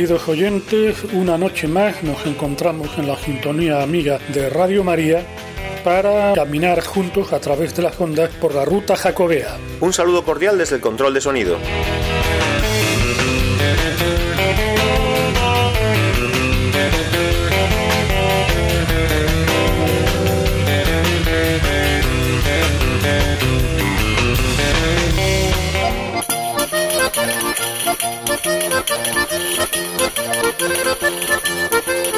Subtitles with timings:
[0.00, 5.26] Queridos oyentes, una noche más nos encontramos en la sintonía amiga de Radio María
[5.84, 9.58] para caminar juntos a través de las ondas por la ruta jacobea.
[9.78, 11.58] Un saludo cordial desde el control de sonido.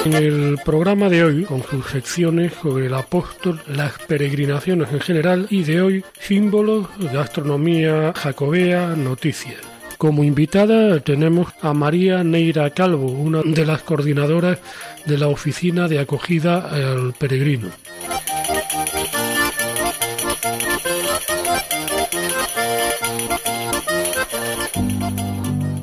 [0.04, 5.46] En el programa de hoy, con sus secciones sobre el apóstol, las peregrinaciones en general
[5.48, 9.60] y de hoy, símbolos, gastronomía jacobea, noticias.
[9.98, 14.58] Como invitada tenemos a María Neira Calvo, una de las coordinadoras
[15.06, 17.68] de la oficina de acogida al peregrino.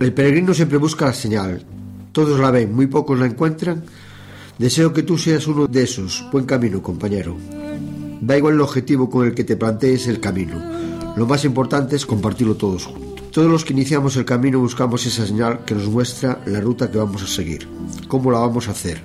[0.02, 1.79] El peregrino siempre busca la señal.
[2.12, 3.84] Todos la ven, muy pocos la encuentran.
[4.58, 6.26] Deseo que tú seas uno de esos.
[6.32, 7.38] Buen camino, compañero.
[8.22, 10.62] Da igual el objetivo con el que te plantees el camino.
[11.16, 13.10] Lo más importante es compartirlo todos juntos.
[13.32, 16.98] Todos los que iniciamos el camino buscamos esa señal que nos muestra la ruta que
[16.98, 17.68] vamos a seguir.
[18.08, 19.02] ¿Cómo la vamos a hacer?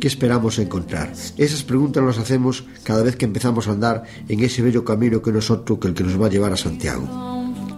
[0.00, 1.12] ¿Qué esperamos encontrar?
[1.36, 5.32] Esas preguntas las hacemos cada vez que empezamos a andar en ese bello camino que
[5.32, 7.33] no es otro que el que nos va a llevar a Santiago.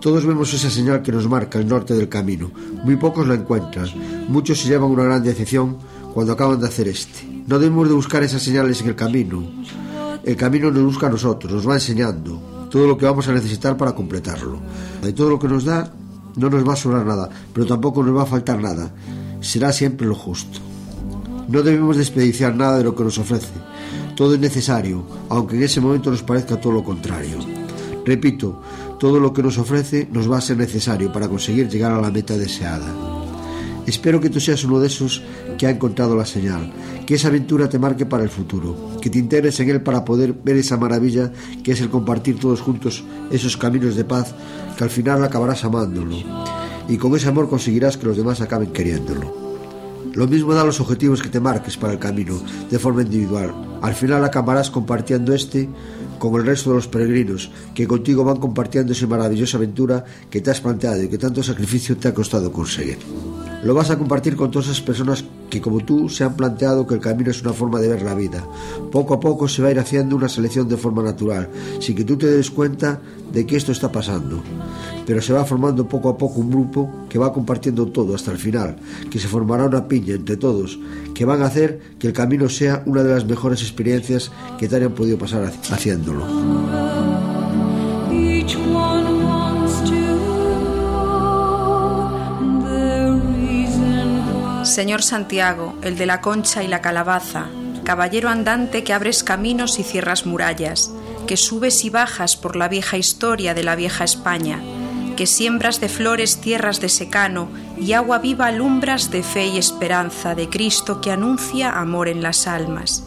[0.07, 2.53] Todos vemos esa señal que nos marca el norte del camino.
[2.85, 3.89] Muy pocos la encuentran.
[4.29, 5.79] Muchos se llevan una gran decepción
[6.15, 7.27] cuando acaban de hacer este.
[7.49, 9.43] No debemos de buscar esas señales en el camino.
[10.23, 13.77] El camino nos busca a nosotros, nos va enseñando todo lo que vamos a necesitar
[13.77, 14.61] para completarlo.
[15.03, 15.93] De todo lo que nos da,
[16.37, 18.95] no nos va a sobrar nada, pero tampoco nos va a faltar nada.
[19.41, 20.61] Será siempre lo justo.
[21.49, 23.55] No debemos desperdiciar nada de lo que nos ofrece.
[24.15, 27.39] Todo es necesario, aunque en ese momento nos parezca todo lo contrario.
[28.07, 28.63] Repito,
[28.99, 32.11] todo lo que nos ofrece nos va a ser necesario para conseguir llegar a la
[32.11, 32.87] meta deseada.
[33.87, 35.23] Espero que tú seas uno de esos
[35.59, 36.73] que ha encontrado la señal,
[37.07, 40.33] que esa aventura te marque para el futuro, que te integres en él para poder
[40.33, 44.35] ver esa maravilla que es el compartir todos juntos esos caminos de paz
[44.77, 46.17] que al final acabarás amándolo
[46.89, 49.46] y con ese amor conseguirás que los demás acaben queriéndolo.
[50.17, 52.41] Lo mismo da los objetivos que te marques para el camino
[52.71, 53.53] de forma individual.
[53.83, 55.69] Al final acabarás compartiendo este
[56.19, 60.51] con el resto de los peregrinos que contigo van compartiendo esa maravillosa aventura que te
[60.51, 62.97] has planteado y que tanto sacrificio te ha costado conseguir.
[63.63, 66.95] Lo vas a compartir con todas esas personas que como tú se han planteado que
[66.95, 68.43] el camino es una forma de ver la vida.
[68.91, 72.05] Poco a poco se va a ir haciendo una selección de forma natural, sin que
[72.05, 73.01] tú te des cuenta
[73.33, 74.43] de que esto está pasando.
[75.07, 78.39] Pero se va formando poco a poco un grupo que va compartiendo todo hasta el
[78.39, 78.77] final,
[79.11, 80.79] que se formará una piña entre todos,
[81.15, 84.77] que van a hacer que el camino sea una de las mejores experiencias que te
[84.77, 86.27] hayan podido pasar haciéndolo.
[94.65, 97.47] Señor Santiago, el de la concha y la calabaza,
[97.85, 100.91] caballero andante que abres caminos y cierras murallas,
[101.27, 104.61] que subes y bajas por la vieja historia de la vieja España,
[105.17, 110.35] que siembras de flores tierras de secano y agua viva alumbras de fe y esperanza
[110.35, 113.05] de Cristo que anuncia amor en las almas.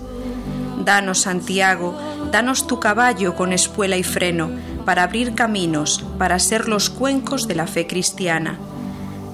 [0.83, 1.97] Danos, Santiago,
[2.31, 4.49] danos tu caballo con espuela y freno,
[4.85, 8.57] para abrir caminos, para ser los cuencos de la fe cristiana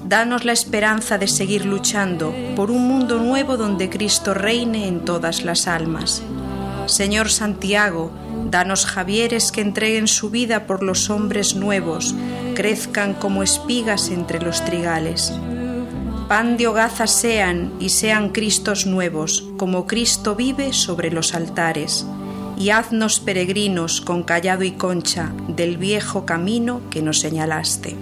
[0.08, 5.44] Danos la esperanza de seguir luchando por un mundo nuevo donde Cristo reine en todas
[5.44, 6.22] las almas.
[6.86, 8.12] Señor Santiago,
[8.48, 12.14] danos Javieres que entreguen su vida por los hombres nuevos,
[12.56, 15.32] crezcan como espigas entre los trigales.
[16.26, 22.06] Pan de hogaza sean y sean Cristos nuevos, como Cristo vive sobre los altares.
[22.58, 27.94] Y haznos peregrinos con callado y concha del viejo camino que nos señalaste.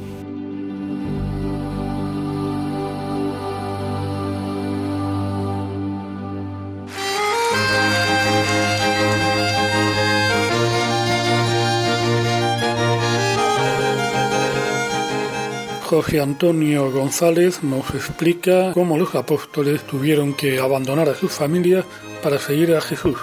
[15.94, 21.84] Jorge Antonio González nos explica cómo los apóstoles tuvieron que abandonar a sus familias
[22.20, 23.16] para seguir a Jesús.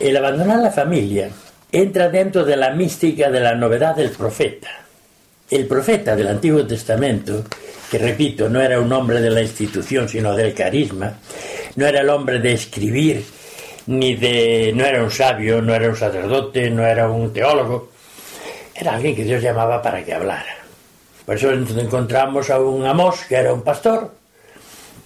[0.00, 1.30] El abandonar la familia
[1.70, 4.68] entra dentro de la mística de la novedad del profeta.
[5.48, 7.44] El profeta del Antiguo Testamento
[7.88, 11.20] que repito, no era un hombre de la institución, sino del carisma,
[11.76, 13.24] no era el hombre de escribir,
[13.86, 14.72] ni de.
[14.74, 17.90] no era un sabio, no era un sacerdote, no era un teólogo,
[18.74, 20.55] era alguien que Dios llamaba para que hablara.
[21.26, 24.12] Por eso encontramos a un amos que era un pastor,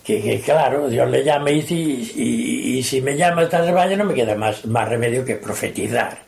[0.05, 4.05] que, que claro, Dios le llama y, y, y si me llama esta rebaño no
[4.05, 6.19] me queda más, más remedio que profetizar.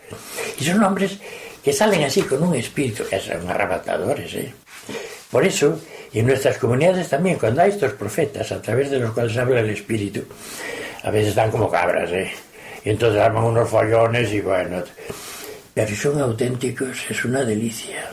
[0.59, 1.19] Y son hombres
[1.63, 4.35] que salen así con un espíritu, que son arrebatadores.
[4.35, 4.55] ¿eh?
[5.31, 5.79] Por eso,
[6.13, 9.71] en nuestras comunidades también, cuando hay estos profetas a través de los cuales habla el
[9.71, 10.23] espíritu,
[11.03, 12.31] a veces están como cabras, ¿eh?
[12.85, 14.83] y entonces arman unos follones y bueno.
[15.75, 18.11] Pero son auténticos, es una delicia.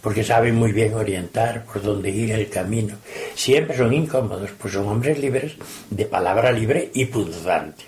[0.00, 2.96] Porque saben muy bien orientar por dónde ir el camino.
[3.34, 5.52] Siempre son incómodos, pues son hombres libres,
[5.90, 7.84] de palabra libre y punzante.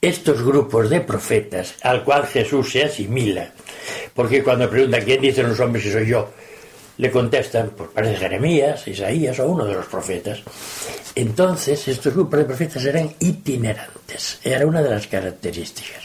[0.00, 3.52] Estos grupos de profetas al cual Jesús se asimila,
[4.14, 6.30] porque cuando pregunta quién dicen los hombres si soy yo,
[6.96, 10.42] le contestan, pues parece Jeremías, Isaías o uno de los profetas.
[11.14, 16.04] Entonces, estos grupos de profetas eran itinerantes, era una de las características.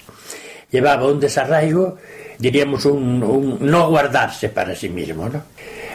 [0.72, 1.98] Llevaba un desarraigo
[2.40, 5.44] diríamos, un, no guardarse para sí mismo, ¿no?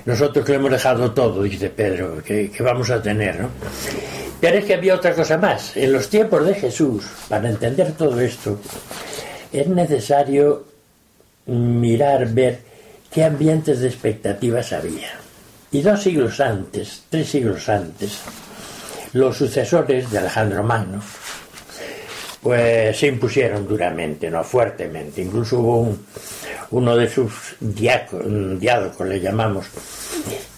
[0.04, 3.48] Nosotros que lo hemos dejado todo, dice Pedro, que, vamos a tener, ¿no?
[4.40, 5.74] Pero es que había otra cosa más.
[5.76, 8.60] En los tiempos de Jesús, para entender todo esto,
[9.50, 10.66] es necesario
[11.46, 12.60] mirar, ver
[13.10, 15.12] qué ambientes de expectativas había.
[15.72, 18.18] Y dos siglos antes, tres siglos antes,
[19.14, 21.00] los sucesores de Alejandro Magno,
[22.44, 25.22] pues se impusieron duramente, no fuertemente.
[25.22, 26.06] Incluso hubo un,
[26.72, 29.64] uno de sus diádocos, le llamamos,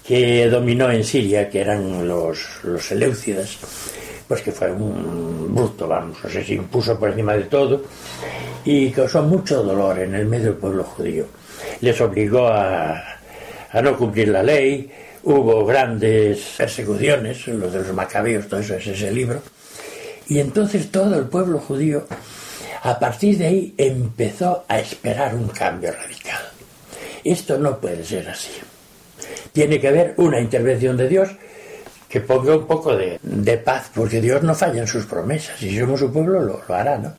[0.05, 3.59] que dominó en Siria, que eran los, los Seleucidas,
[4.27, 7.85] pues que fue un bruto, vamos, o sea, se impuso por encima de todo
[8.65, 11.27] y causó mucho dolor en el medio del pueblo judío.
[11.83, 13.01] Les obligó a,
[13.71, 14.91] a no cumplir la ley,
[15.23, 19.41] hubo grandes persecuciones, los de los macabeos, todo eso es ese libro,
[20.29, 22.07] y entonces todo el pueblo judío,
[22.83, 26.41] a partir de ahí, empezó a esperar un cambio radical.
[27.25, 28.53] Esto no puede ser así.
[29.53, 31.31] Tiene que haber una intervención de Dios
[32.09, 36.01] que ponga un poco de, paz, porque Dios no falla en sus promesas, si somos
[36.01, 37.17] su pueblo lo, lo hará, ¿no?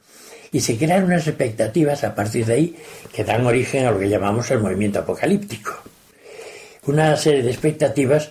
[0.51, 2.75] Y se crean unas expectativas a partir de ahí
[3.13, 5.73] que dan origen a lo que llamamos el movimiento apocalíptico.
[6.85, 8.29] Una serie de expectativas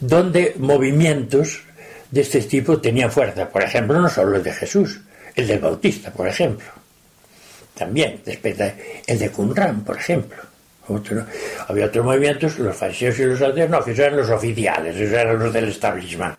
[0.00, 1.63] donde movimientos
[2.14, 3.48] de este tipo tenían fuerza.
[3.48, 5.00] Por ejemplo, no solo el de Jesús,
[5.34, 6.66] el del Bautista, por ejemplo.
[7.74, 10.36] También, el de Qumran, por ejemplo.
[11.66, 15.12] había otros movimientos, los fariseos y los saduceos, no, que esos eran los oficiales, esos
[15.12, 16.38] eran los del establishment.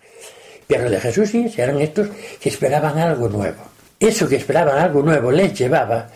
[0.66, 2.08] Pero el de Jesús sí, eran estos
[2.40, 3.62] que esperaban algo nuevo.
[4.00, 6.08] Eso que esperaban algo nuevo les llevaba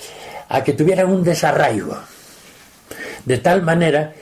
[0.47, 1.97] a que tuvieran un desarraigo.
[3.25, 4.13] De tal manera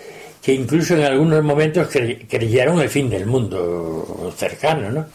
[0.47, 5.05] que incluso en algunos momentos creyeron el fin del mundo cercano, ¿no?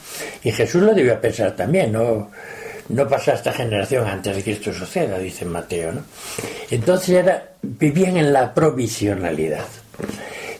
[0.44, 2.30] Y Jesús lo debió pensar también, no,
[2.90, 6.04] no pasa esta generación antes de que esto suceda, dice Mateo, ¿no?
[6.70, 7.24] Entonces
[7.62, 9.64] vivían en la provisionalidad.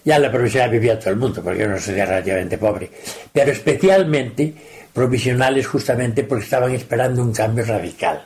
[0.06, 2.90] Ya la provisionalidad vivía todo el mundo, porque era una sociedad relativamente pobre,
[3.30, 4.54] pero especialmente
[4.90, 8.24] provisionales justamente porque estaban esperando un cambio radical.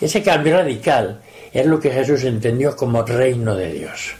[0.00, 1.20] Ese cambio radical
[1.52, 4.14] es lo que Jesús entendió como reino de Dios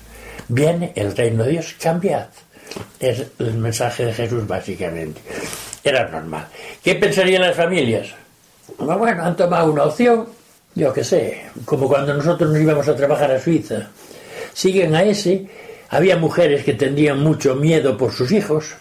[0.48, 2.26] viene el reino de Dios, cambiad.
[2.98, 5.20] Es el mensaje de Jesús básicamente.
[5.84, 6.48] Era normal.
[6.82, 8.08] ¿Qué pensarían las familias?
[8.78, 10.26] Bueno, han tomado una opción,
[10.74, 13.88] yo qué sé, como cuando nosotros nos íbamos a trabajar a Suiza.
[14.52, 15.46] Siguen a ese.
[15.90, 18.74] Había mujeres que tendrían mucho miedo por sus hijos,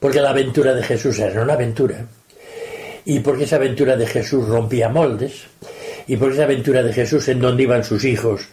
[0.00, 2.06] porque la aventura de Jesús era una aventura.
[3.04, 5.44] Y porque esa aventura de Jesús rompía moldes,
[6.08, 8.48] y porque esa aventura de Jesús en donde iban sus hijos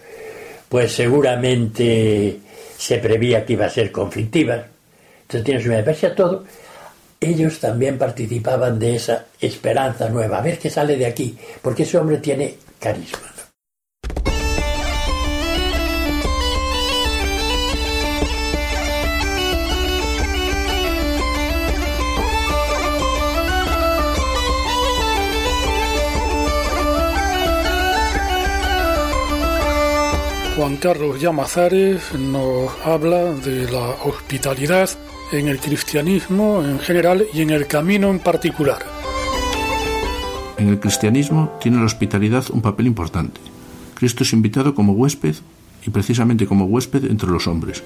[0.70, 2.40] pues seguramente
[2.78, 4.66] se prevía que iba a ser conflictiva.
[5.22, 6.46] Entonces tienes una pese a todo,
[7.20, 11.98] ellos también participaban de esa esperanza nueva, a ver qué sale de aquí, porque ese
[11.98, 13.27] hombre tiene carisma.
[30.58, 34.90] Juan Carlos Llamazares nos habla de la hospitalidad
[35.32, 38.80] en el cristianismo en general y en el camino en particular.
[40.58, 43.40] En el cristianismo tiene la hospitalidad un papel importante.
[43.94, 45.36] Cristo es invitado como huésped
[45.86, 47.84] y precisamente como huésped entre los hombres.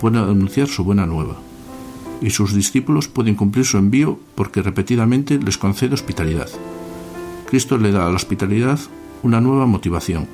[0.00, 1.38] Puede anunciar su buena nueva.
[2.20, 6.48] Y sus discípulos pueden cumplir su envío porque repetidamente les concede hospitalidad.
[7.50, 8.78] Cristo le da a la hospitalidad
[9.24, 10.28] una nueva motivación,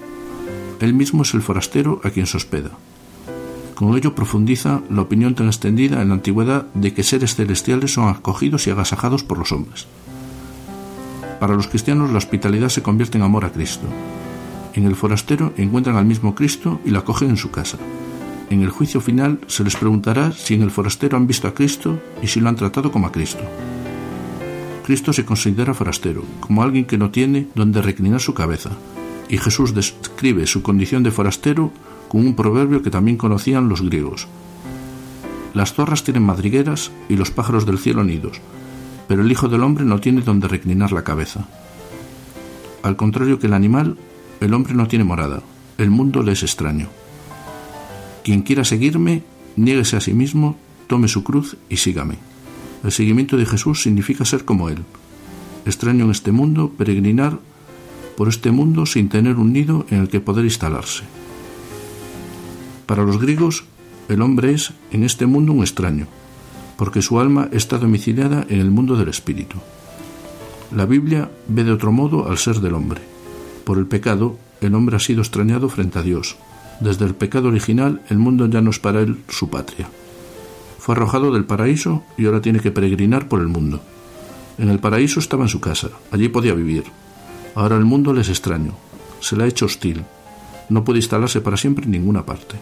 [0.81, 2.71] él mismo es el forastero a quien se hospeda.
[3.75, 8.09] Con ello profundiza la opinión tan extendida en la antigüedad de que seres celestiales son
[8.09, 9.87] acogidos y agasajados por los hombres.
[11.39, 13.87] Para los cristianos la hospitalidad se convierte en amor a Cristo.
[14.75, 17.79] En el forastero encuentran al mismo Cristo y lo acogen en su casa.
[18.51, 22.01] En el juicio final se les preguntará si en el forastero han visto a Cristo
[22.23, 23.45] y si lo han tratado como a Cristo.
[24.85, 28.71] Cristo se considera forastero, como alguien que no tiene donde reclinar su cabeza,
[29.29, 31.73] y Jesús describe su condición de forastero
[32.09, 34.27] con un proverbio que también conocían los griegos.
[35.55, 38.41] Las zorras tienen madrigueras y los pájaros del cielo nidos,
[39.07, 41.49] pero el Hijo del Hombre no tiene donde reclinar la cabeza.
[42.83, 43.97] Al contrario que el animal,
[44.41, 45.43] el hombre no tiene morada,
[45.79, 46.89] el mundo le es extraño.
[48.25, 49.23] Quien quiera seguirme,
[49.57, 50.57] niéguese a sí mismo,
[50.87, 52.17] tome su cruz y sígame.
[52.85, 54.85] El seguimiento de Jesús significa ser como Él.
[55.67, 57.39] Extraño en este mundo, peregrinar
[58.19, 61.05] por este mundo sin tener un nido en el que poder instalarse.
[62.85, 63.63] Para los griegos,
[64.09, 66.09] el hombre es en este mundo un extraño,
[66.77, 69.59] porque su alma está domiciliada en el mundo del espíritu.
[70.75, 73.03] La Biblia ve de otro modo al ser del hombre.
[73.63, 76.35] Por el pecado, el hombre ha sido extrañado frente a Dios.
[76.81, 79.89] Desde el pecado original, el mundo ya no es para él su patria.
[80.81, 83.81] Fue arrojado del paraíso y ahora tiene que peregrinar por el mundo.
[84.59, 86.83] En el paraíso estaba en su casa, allí podía vivir.
[87.55, 88.75] Ahora el mundo le es extraño,
[89.21, 90.05] se le ha hecho hostil,
[90.69, 92.57] no puede instalarse para siempre en ninguna parte.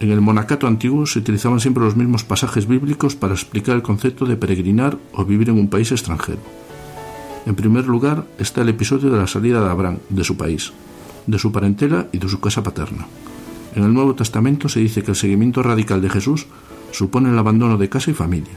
[0.00, 4.24] En el monacato antiguo se utilizaban siempre los mismos pasajes bíblicos para explicar el concepto
[4.24, 6.40] de peregrinar o vivir en un país extranjero.
[7.44, 10.72] En primer lugar está el episodio de la salida de Abraham de su país,
[11.26, 13.06] de su parentela y de su casa paterna.
[13.74, 16.46] En el Nuevo Testamento se dice que el seguimiento radical de Jesús
[16.92, 18.54] supone el abandono de casa y familia.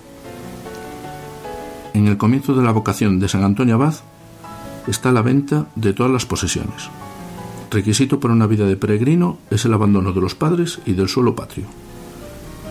[1.94, 3.96] En el comienzo de la vocación de San Antonio Abad
[4.88, 6.90] está la venta de todas las posesiones.
[7.72, 11.36] Requisito para una vida de peregrino es el abandono de los padres y del suelo
[11.36, 11.66] patrio.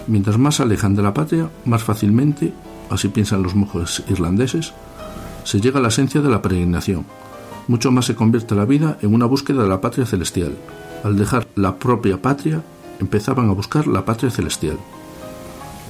[0.07, 2.53] Mientras más se alejan de la patria, más fácilmente,
[2.91, 4.73] así piensan los monjes irlandeses,
[5.45, 7.05] se llega a la esencia de la peregrinación.
[7.69, 10.53] Mucho más se convierte la vida en una búsqueda de la patria celestial.
[11.05, 12.63] Al dejar la propia patria,
[13.01, 14.77] empezaban a buscar la patria celestial.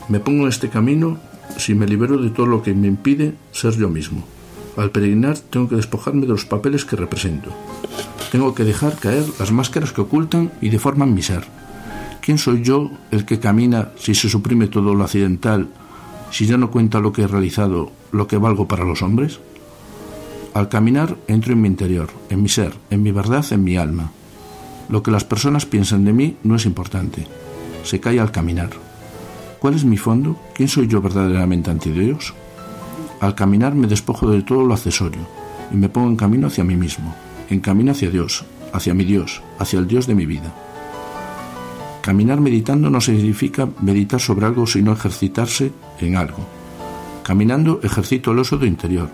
[0.08, 1.18] Me pongo en este camino
[1.58, 4.24] si me libero de todo lo que me impide ser yo mismo.
[4.76, 7.50] Al peregrinar tengo que despojarme de los papeles que represento.
[8.30, 11.44] Tengo que dejar caer las máscaras que ocultan y deforman mi ser.
[12.22, 15.68] ¿Quién soy yo el que camina si se suprime todo lo accidental,
[16.30, 19.40] si ya no cuenta lo que he realizado, lo que valgo para los hombres?
[20.54, 24.12] Al caminar entro en mi interior, en mi ser, en mi verdad, en mi alma.
[24.88, 27.26] Lo que las personas piensan de mí no es importante.
[27.84, 28.70] Se cae al caminar.
[29.58, 30.38] ¿Cuál es mi fondo?
[30.54, 32.34] ¿Quién soy yo verdaderamente ante Dios?
[33.22, 35.26] Al caminar me despojo de todo lo accesorio
[35.72, 37.14] y me pongo en camino hacia mí mismo
[37.52, 40.52] en camino hacia Dios, hacia mi Dios, hacia el Dios de mi vida.
[42.00, 46.46] Caminar meditando no significa meditar sobre algo, sino ejercitarse en algo.
[47.22, 49.08] Caminando ejercito el oso de interior,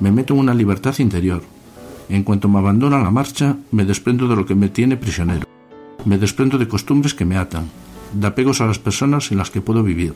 [0.00, 1.42] me meto en una libertad interior.
[2.08, 5.46] En cuanto me abandono a la marcha, me desprendo de lo que me tiene prisionero.
[6.04, 7.68] Me desprendo de costumbres que me atan,
[8.12, 10.14] de apegos a las personas en las que puedo vivir,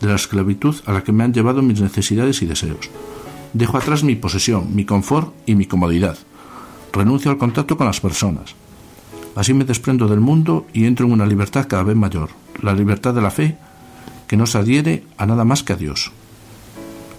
[0.00, 2.90] de la esclavitud a la que me han llevado mis necesidades y deseos.
[3.52, 6.18] Dejo atrás mi posesión, mi confort y mi comodidad
[6.96, 8.54] renuncio al contacto con las personas.
[9.34, 12.30] Así me desprendo del mundo y entro en una libertad cada vez mayor,
[12.62, 13.56] la libertad de la fe,
[14.26, 16.10] que no se adhiere a nada más que a Dios.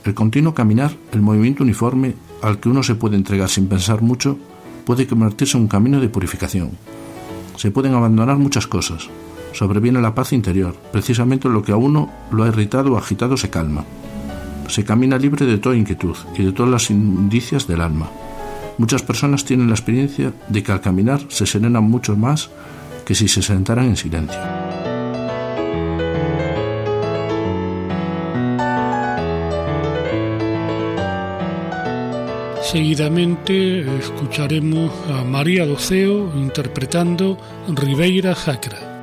[0.04, 4.38] El continuo caminar, el movimiento uniforme al que uno se puede entregar sin pensar mucho,
[4.86, 6.72] puede convertirse en un camino de purificación.
[7.56, 9.10] Se pueden abandonar muchas cosas.
[9.54, 13.50] Sobreviene la paz interior, precisamente lo que a uno lo ha irritado o agitado se
[13.50, 13.86] calma.
[14.68, 18.10] Se camina libre de toda inquietud y de todas las indicias del alma.
[18.78, 22.50] Muchas personas tienen la experiencia de que al caminar se serenan mucho más
[23.06, 24.40] que si se sentaran en silencio.
[32.70, 37.38] Seguidamente escucharemos a María Doceo interpretando
[37.70, 38.97] Ribeira Jacra.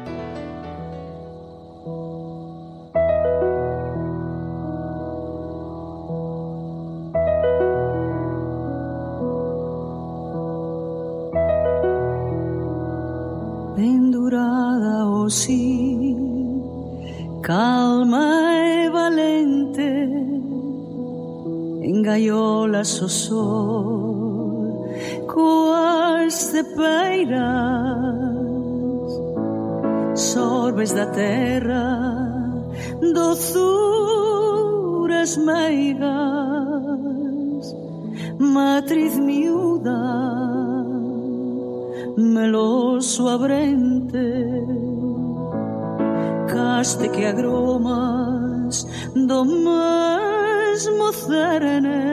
[47.14, 52.04] que agromas do mesmo cerene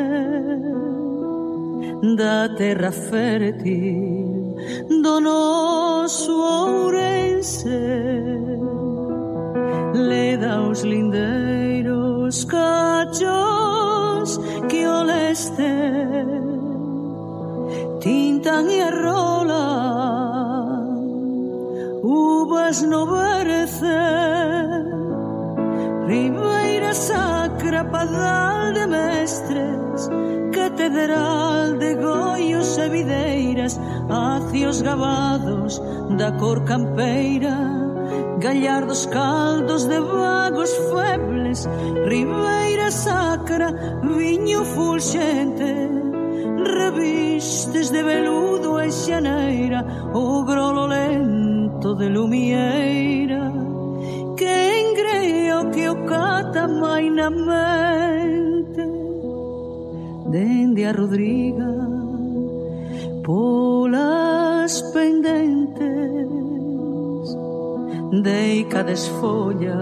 [2.17, 4.55] da terra fértil
[5.01, 7.69] do noso Ourense.
[9.93, 14.39] Leda os lindeiros cachos
[14.69, 15.73] que o leste
[17.99, 19.91] tintan e arrolan
[22.03, 24.40] uvas no verecer
[26.93, 30.09] Sacra, padal de mestres
[30.51, 33.79] Catedral de goios e videiras
[34.09, 35.81] Acios gabados
[36.17, 37.57] da cor campeira
[38.39, 41.69] Gallardos caldos de vagos febles
[42.05, 43.71] Ribeira sacra,
[44.03, 45.89] viño fulxente
[46.75, 53.51] Revistes de veludo e xaneira O grolo lento de lumieira
[54.35, 54.80] Que
[55.71, 58.85] que o cata mai na mente
[60.29, 61.71] Dende a Rodriga
[63.23, 66.29] Polas pendentes.
[68.23, 69.77] Deica desfolla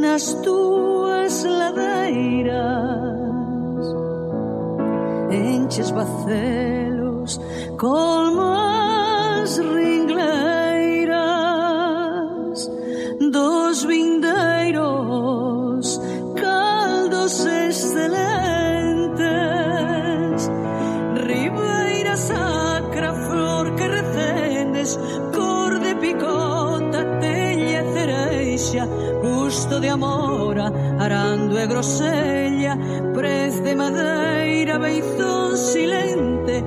[0.00, 2.58] Nas túas ladeiras.
[5.30, 7.40] Enches bacelos
[7.76, 9.97] Colmas ríos
[29.80, 32.76] de amora, arando e grosella,
[33.14, 36.64] prez de madeira, beizón silente,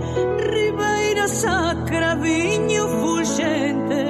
[0.53, 4.05] ribeira sacra, viño fulxente,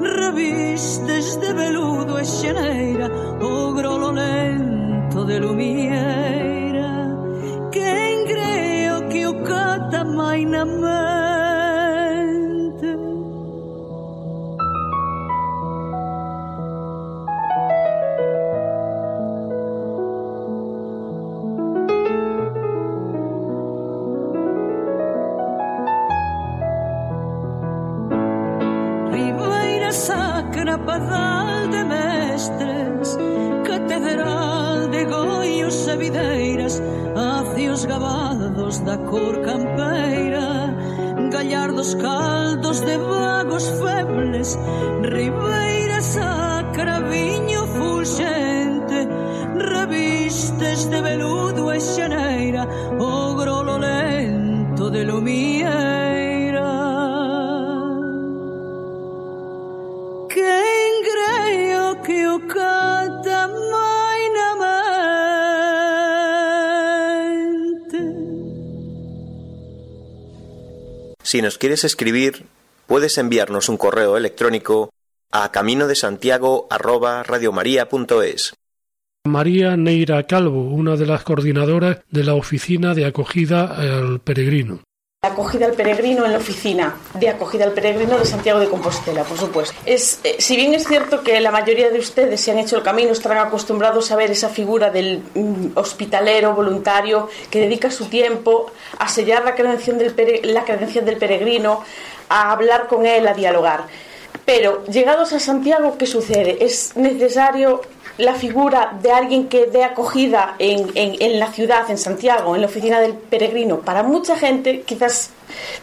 [0.00, 3.08] revistes de veludo e xeneira,
[3.40, 6.92] o grolo lento de lumieira,
[7.70, 10.64] que engreo que o cata mai na
[51.14, 52.66] veludo e xaneira,
[52.98, 56.70] o grolo lento de lumieira.
[60.32, 64.50] Quen creo que o canta mai na
[67.38, 68.00] mente
[71.22, 72.46] Si nos quieres escribir,
[72.86, 74.90] puedes enviarnos un correo electrónico
[75.30, 76.66] a camino de Santiago
[79.26, 84.80] María Neira Calvo, una de las coordinadoras de la Oficina de Acogida al Peregrino.
[85.22, 89.38] Acogida al peregrino en la oficina de acogida al peregrino de Santiago de Compostela, por
[89.38, 89.74] supuesto.
[89.86, 92.82] Es, eh, si bien es cierto que la mayoría de ustedes, si han hecho el
[92.82, 98.70] camino, estarán acostumbrados a ver esa figura del mm, hospitalero voluntario que dedica su tiempo
[98.98, 101.82] a sellar la credencial, del la del peregrino,
[102.28, 103.86] a hablar con él, a dialogar.
[104.44, 106.62] Pero llegados a Santiago, ¿qué sucede?
[106.62, 107.80] Es necesario
[108.18, 112.60] la figura de alguien que dé acogida en, en- en la ciudad, en Santiago, en
[112.60, 113.80] la oficina del peregrino.
[113.80, 115.30] Para mucha gente quizás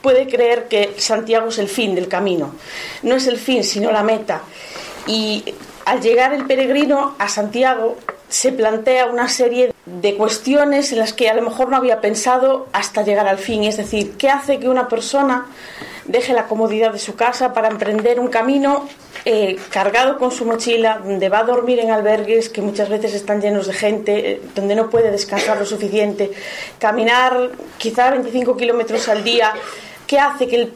[0.01, 2.53] puede creer que Santiago es el fin del camino.
[3.03, 4.41] No es el fin, sino la meta.
[5.07, 5.43] Y
[5.85, 7.97] al llegar el peregrino a Santiago
[8.29, 12.67] se plantea una serie de cuestiones en las que a lo mejor no había pensado
[12.71, 13.65] hasta llegar al fin.
[13.65, 15.47] Es decir, ¿qué hace que una persona
[16.05, 18.87] deje la comodidad de su casa para emprender un camino
[19.25, 23.41] eh, cargado con su mochila, donde va a dormir en albergues que muchas veces están
[23.41, 26.31] llenos de gente, eh, donde no puede descansar lo suficiente,
[26.79, 29.53] caminar quizá 25 kilómetros al día,
[30.07, 30.73] ¿qué hace que, el-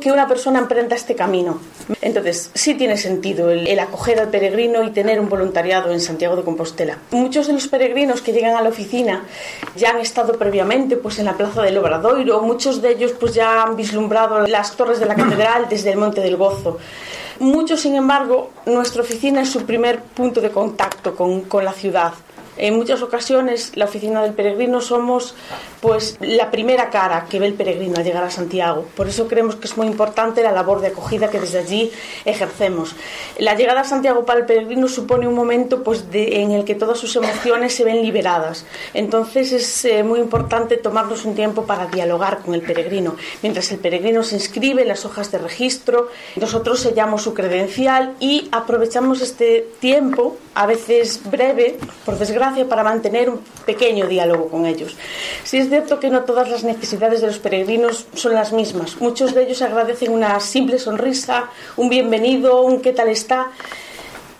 [0.00, 1.60] que una persona emprenda este camino?
[2.00, 6.36] Entonces, sí tiene sentido el, el acoger al peregrino y tener un voluntariado en Santiago
[6.36, 6.98] de Compostela.
[7.10, 9.24] Muchos de los peregrinos que llegan a la oficina
[9.76, 13.62] ya han estado previamente pues, en la Plaza del Obradoiro, muchos de ellos pues, ya
[13.62, 16.78] han vislumbrado las torres de la catedral desde el Monte del Gozo.
[17.38, 22.12] Muchos, sin embargo, nuestra oficina es su primer punto de contacto con, con la ciudad.
[22.60, 25.34] En muchas ocasiones la oficina del peregrino somos
[25.80, 28.84] pues la primera cara que ve el peregrino al llegar a Santiago.
[28.94, 31.90] Por eso creemos que es muy importante la labor de acogida que desde allí
[32.26, 32.94] ejercemos.
[33.38, 36.98] La llegada a Santiago para el peregrino supone un momento pues en el que todas
[36.98, 38.66] sus emociones se ven liberadas.
[38.92, 43.16] Entonces es eh, muy importante tomarnos un tiempo para dialogar con el peregrino.
[43.40, 48.50] Mientras el peregrino se inscribe en las hojas de registro, nosotros sellamos su credencial y
[48.52, 54.96] aprovechamos este tiempo, a veces breve, por desgracia, para mantener un pequeño diálogo con ellos.
[55.44, 59.00] Si es cierto que no todas las necesidades de los peregrinos son las mismas.
[59.00, 63.50] Muchos de ellos agradecen una simple sonrisa, un bienvenido, un qué tal está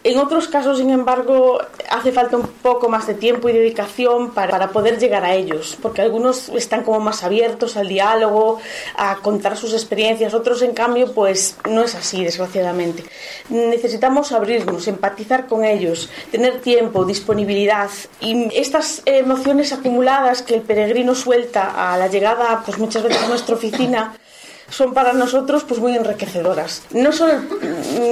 [0.03, 1.61] en otros casos, sin embargo,
[1.91, 6.01] hace falta un poco más de tiempo y dedicación para, poder llegar a ellos, porque
[6.01, 8.61] algunos están como más abiertos al diálogo,
[8.97, 13.05] a contar sus experiencias, otros, en cambio, pues no es así, desgraciadamente.
[13.51, 21.15] Necesitamos abrirnos, empatizar con ellos, tener tiempo, disponibilidad y estas emociones acumuladas que el peregrino
[21.15, 24.15] suelta a la llegada, pues muchas veces a nuestra oficina,
[24.71, 26.83] son para nosotros pues muy enriquecedoras.
[26.93, 27.35] No solo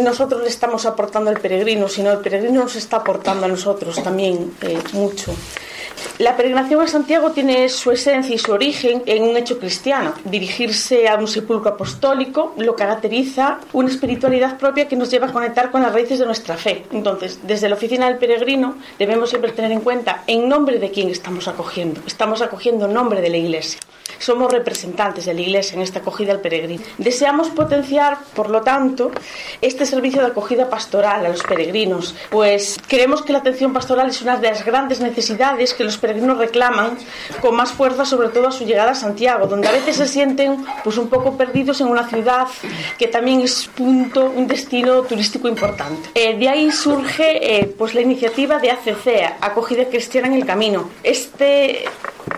[0.03, 4.53] nosotros le estamos aportando al peregrino, sino el peregrino nos está aportando a nosotros también
[4.62, 5.35] eh, mucho.
[6.19, 10.15] La peregrinación a Santiago tiene su esencia y su origen en un hecho cristiano.
[10.25, 15.71] Dirigirse a un sepulcro apostólico lo caracteriza una espiritualidad propia que nos lleva a conectar
[15.71, 16.85] con las raíces de nuestra fe.
[16.93, 21.09] Entonces, desde la oficina del peregrino debemos siempre tener en cuenta en nombre de quién
[21.09, 22.01] estamos acogiendo.
[22.07, 23.81] Estamos acogiendo en nombre de la Iglesia
[24.19, 26.83] somos representantes de la Iglesia en esta acogida al peregrino.
[26.99, 29.11] Deseamos potenciar, por lo tanto,
[29.61, 34.21] este servicio de acogida pastoral a los peregrinos, pues creemos que la atención pastoral es
[34.23, 36.96] una de las grandes necesidades que los peregrinos reclaman
[37.40, 40.64] con más fuerza, sobre todo a su llegada a Santiago, donde a veces se sienten
[40.85, 42.46] pues un poco perdidos en una ciudad
[42.98, 46.11] que también es punto, un destino turístico importante.
[46.14, 50.90] Eh, de ahí surge eh, pues la iniciativa de ACC, Acogida Cristiana en el Camino.
[51.03, 51.85] Este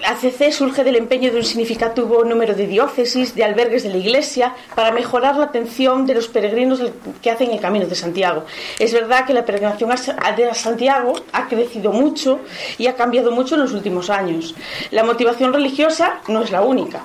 [0.05, 4.55] ACC surge del empeño de un significativo número de diócesis, de albergues de la Iglesia,
[4.75, 6.83] para mejorar la atención de los peregrinos
[7.23, 8.45] que hacen el Camino de Santiago.
[8.79, 12.41] Es verdad que la peregrinación a Santiago ha crecido mucho
[12.79, 14.55] y ha cambiado mucho en los últimos años.
[14.91, 17.03] La motivación religiosa no es la única,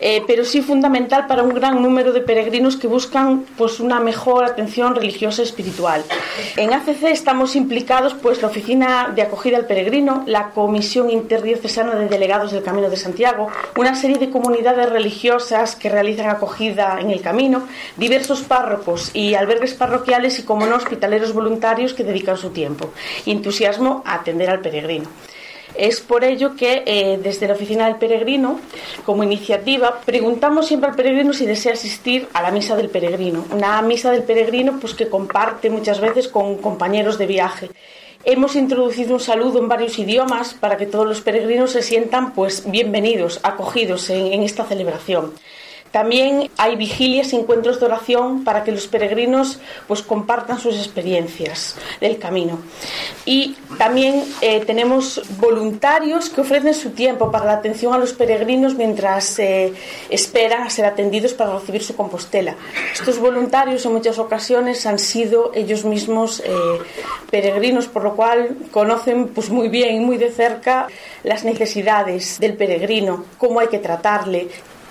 [0.00, 4.44] eh, pero sí fundamental para un gran número de peregrinos que buscan pues, una mejor
[4.44, 6.04] atención religiosa y espiritual.
[6.56, 12.08] En ACC estamos implicados pues, la Oficina de Acogida al Peregrino, la Comisión Interdiocesana de
[12.20, 17.22] Delegados del Camino de Santiago, una serie de comunidades religiosas que realizan acogida en el
[17.22, 22.90] camino, diversos párrocos y albergues parroquiales y, como no, hospitaleros voluntarios que dedican su tiempo
[23.24, 25.08] y entusiasmo a atender al peregrino.
[25.74, 28.60] Es por ello que eh, desde la Oficina del Peregrino,
[29.06, 33.46] como iniciativa, preguntamos siempre al peregrino si desea asistir a la Misa del Peregrino.
[33.50, 37.70] Una Misa del Peregrino pues, que comparte muchas veces con compañeros de viaje.
[38.22, 42.70] Hemos introducido un saludo en varios idiomas para que todos los peregrinos se sientan pues
[42.70, 45.32] bienvenidos, acogidos en esta celebración.
[45.90, 51.76] También hay vigilias y encuentros de oración para que los peregrinos pues compartan sus experiencias
[52.00, 52.60] del camino.
[53.24, 58.74] Y también eh, tenemos voluntarios que ofrecen su tiempo para la atención a los peregrinos
[58.74, 59.72] mientras eh,
[60.08, 62.54] esperan a ser atendidos para recibir su compostela.
[62.92, 66.52] Estos voluntarios en muchas ocasiones han sido ellos mismos eh,
[67.30, 70.86] peregrinos, por lo cual conocen pues muy bien y muy de cerca
[71.24, 74.48] las necesidades del peregrino, cómo hay que tratarle,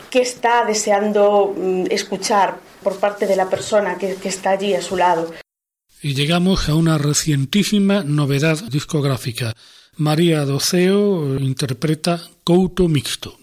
[0.10, 4.82] qué está deseando mm, escuchar por parte de la persona que, que está allí a
[4.82, 5.32] su lado.
[6.02, 9.54] Y llegamos a una recientísima novedad discográfica.
[9.98, 13.38] María Doceo interpreta Couto Mixto.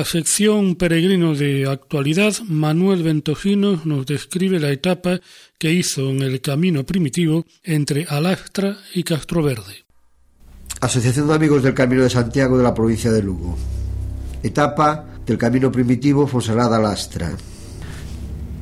[0.00, 5.20] La sección Peregrino de Actualidad, Manuel Ventojinos nos describe la etapa
[5.58, 9.84] que hizo en el camino primitivo entre Alastra y Castroverde.
[10.80, 13.58] Asociación de Amigos del Camino de Santiago de la provincia de Lugo.
[14.42, 17.36] Etapa del Camino Primitivo Fonsagrada-Lastra.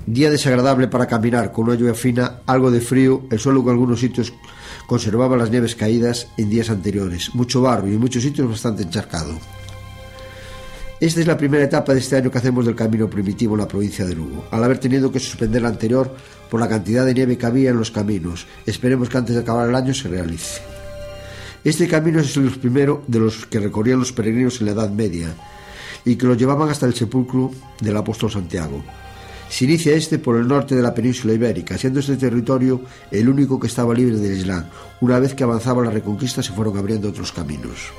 [0.07, 4.01] Día desagradable para caminar, con una lluvia fina, algo de frío, el suelo en algunos
[4.01, 4.33] sitios
[4.88, 9.38] conservaba las nieves caídas en días anteriores, mucho barro y en muchos sitios bastante encharcado.
[11.00, 13.68] Esta es la primera etapa de este año que hacemos del camino primitivo en la
[13.68, 16.12] provincia de Lugo, al haber tenido que suspender la anterior
[16.50, 18.48] por la cantidad de nieve que había en los caminos.
[18.66, 20.61] Esperemos que antes de acabar el año se realice.
[21.62, 25.28] Este camino es el primero de los que recorrían los peregrinos en la Edad Media
[26.04, 28.82] y que los llevaban hasta el sepulcro del apóstol Santiago.
[29.48, 32.80] Se inicia este por el norte de la península ibérica, siendo este territorio
[33.12, 34.64] el único que estaba libre del Islam.
[35.00, 37.92] Una vez que avanzaba la reconquista se fueron abriendo otros caminos.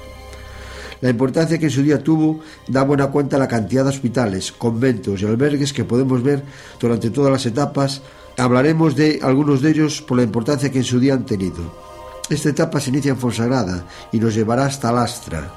[1.02, 5.22] La importancia que en su día tuvo da buena cuenta la cantidad de hospitales, conventos
[5.22, 6.44] y albergues que podemos ver
[6.80, 8.02] durante todas las etapas.
[8.38, 11.90] Hablaremos de algunos de ellos por la importancia que en su día han tenido.
[12.30, 15.52] Esta etapa se inicia en Fonsagrada y nos llevará hasta Lastra,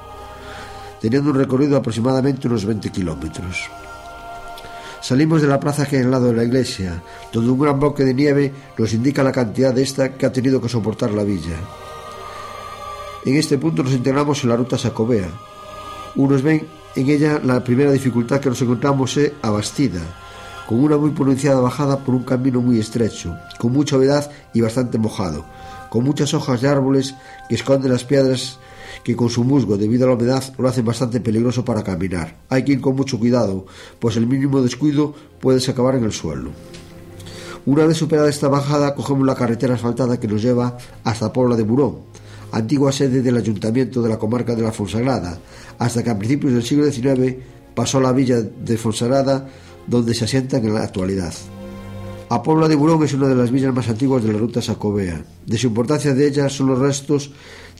[1.01, 3.69] teniendo un recorrido de aproximadamente unos 20 kilómetros.
[5.01, 7.03] Salimos de la plaza que hay al lado de la iglesia,
[7.33, 10.61] donde un gran bloque de nieve nos indica la cantidad de esta que ha tenido
[10.61, 11.57] que soportar la villa.
[13.25, 15.29] En este punto nos integramos en la ruta Sacobea.
[16.15, 20.01] Unos ven en ella la primera dificultad que nos encontramos es Abastida,
[20.67, 24.97] con una muy pronunciada bajada por un camino muy estrecho, con mucha humedad y bastante
[24.97, 25.45] mojado,
[25.89, 27.15] con muchas hojas de árboles
[27.47, 28.59] que esconden las piedras
[29.05, 32.35] que con su musgo, debido a la humedad, lo hacen bastante peligroso para caminar.
[32.49, 33.65] Hay que ir con mucho cuidado,
[33.99, 36.51] pues el mínimo descuido puedes acabar en el suelo.
[37.65, 41.63] Una vez superada esta bajada, cogemos la carretera asfaltada que nos lleva hasta Pobla de
[41.63, 42.13] Burón,
[42.53, 45.37] antigua sede del ayuntamiento de la comarca de la Fonsagrada,
[45.79, 47.35] hasta que a principios del siglo XIX
[47.73, 49.47] pasó a la villa de Fonsagrada,
[49.87, 51.33] donde se asientan en la actualidad.
[52.29, 55.25] A Pobla de Burón es una de las villas más antiguas de la ruta Sacobea.
[55.45, 57.31] De su importancia de ella son los restos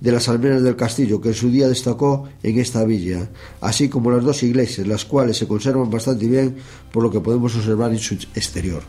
[0.01, 3.29] de las almenas del castillo que en su día destacó en esta villa,
[3.61, 6.55] así como las dos iglesias, las cuales se conservan bastante bien
[6.91, 8.83] por lo que podemos observar en su exterior.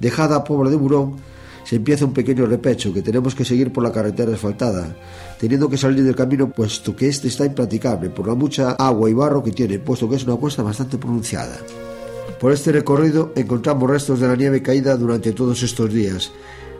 [0.00, 1.16] Dejada a Pobla de Burón,
[1.64, 4.94] se empieza un pequeño repecho que tenemos que seguir por la carretera asfaltada,
[5.40, 9.14] teniendo que salir del camino puesto que este está impracticable por la mucha agua y
[9.14, 11.56] barro que tiene, puesto que es una cuesta bastante pronunciada.
[12.38, 16.30] Por este recorrido encontramos restos de la nieve caída durante todos estos días.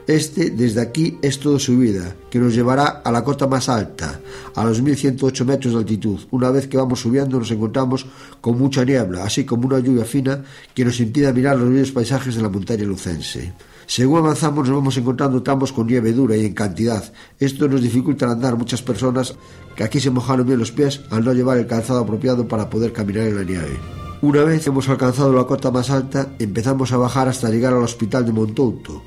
[0.06, 4.20] Este, desde aquí, es todo subida, que nos llevará a la cota más alta,
[4.54, 6.20] a los 1108 metros de altitud.
[6.30, 8.04] Una vez que vamos subiendo nos encontramos
[8.42, 10.44] con mucha niebla, así como una lluvia fina
[10.74, 13.54] que nos impide mirar los bellos paisajes de la montaña lucense.
[13.86, 17.12] Según avanzamos nos vamos encontrando tramos con nieve dura y en cantidad.
[17.38, 19.34] Esto nos dificulta andar muchas personas
[19.76, 22.92] que aquí se mojaron bien los pies al no llevar el calzado apropiado para poder
[22.92, 23.78] caminar en la nieve.
[24.22, 28.24] Una vez hemos alcanzado la cota más alta, empezamos a bajar hasta llegar al hospital
[28.24, 29.02] de Montouto.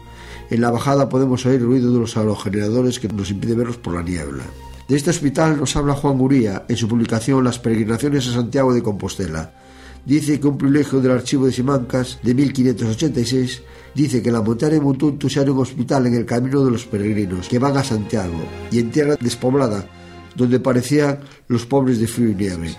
[0.49, 3.95] En la bajada podemos oír el ruido de los aerogeneradores que nos impide verlos por
[3.95, 4.43] la niebla.
[4.87, 8.81] De este hospital nos habla Juan Guría en su publicación Las peregrinaciones a Santiago de
[8.83, 9.51] Compostela.
[10.05, 13.63] Dice que un privilegio del archivo de Simancas de 1586
[13.97, 17.75] dice que la montaña hay un hospital en el camino de los peregrinos que van
[17.77, 18.37] a Santiago
[18.71, 19.89] y en tierra despoblada
[20.35, 22.75] donde parecían los pobres de frío y nieve.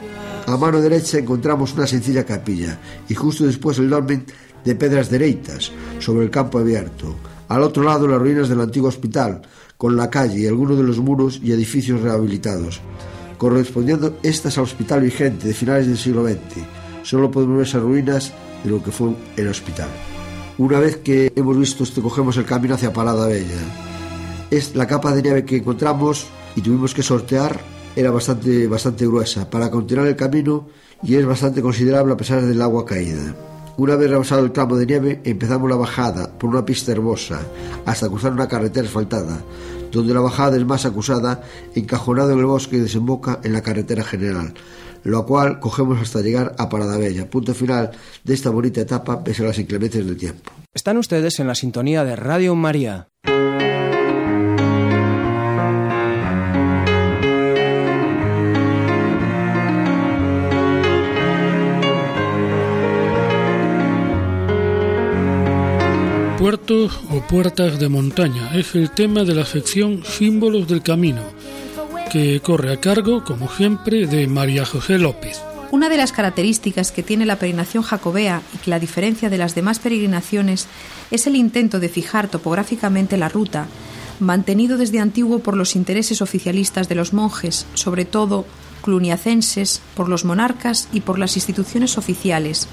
[0.47, 2.79] A mano derecha encontramos una sencilla capilla
[3.09, 4.25] y justo después el dolmen
[4.65, 7.17] de pedras dereitas sobre el campo abierto.
[7.49, 9.43] Al otro lado las ruinas del antiguo hospital,
[9.77, 12.81] con la calle y algunos de los muros y edificios rehabilitados,
[13.39, 16.63] correspondiendo estas al hospital vigente de finales del siglo XX.
[17.03, 19.89] Solo podemos ver esas ruinas de lo que fue el hospital.
[20.59, 23.61] Una vez que hemos visto esto, cogemos el camino hacia Parada Bella.
[24.51, 27.61] Es la capa de nieve que encontramos y tuvimos que sortear
[27.95, 30.67] era bastante, bastante gruesa para continuar el camino
[31.01, 33.37] y es bastante considerable a pesar del agua caída.
[33.77, 37.41] Una vez rebasado el tramo de nieve, empezamos la bajada por una pista hermosa
[37.87, 39.41] hasta cruzar una carretera asfaltada,
[39.93, 41.41] donde la bajada es más acusada,
[41.77, 44.55] encajonado en el bosque y desemboca en la carretera general.
[45.05, 47.91] Lo cual cogemos hasta llegar a Parada Bella, punto final
[48.25, 50.51] de esta bonita etapa pese a las inclemencias del tiempo.
[50.75, 53.09] Están ustedes en la sintonía de Radio María.
[66.39, 71.23] Puertos o puertas de montaña es el tema de la sección Símbolos del Camino,
[72.09, 75.41] que corre a cargo, como siempre, de María José López.
[75.71, 79.55] Una de las características que tiene la peregrinación jacobea y que la diferencia de las
[79.55, 80.67] demás peregrinaciones
[81.11, 83.67] es el intento de fijar topográficamente la ruta,
[84.19, 88.47] mantenido desde antiguo por los intereses oficialistas de los monjes, sobre todo
[88.83, 92.69] cluniacenses, por los monarcas y por las instituciones oficiales,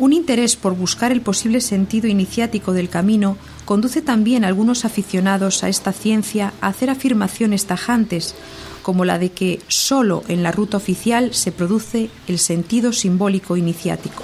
[0.00, 3.36] un interés por buscar el posible sentido iniciático del camino
[3.66, 8.34] conduce también a algunos aficionados a esta ciencia a hacer afirmaciones tajantes,
[8.82, 14.22] como la de que sólo en la ruta oficial se produce el sentido simbólico iniciático.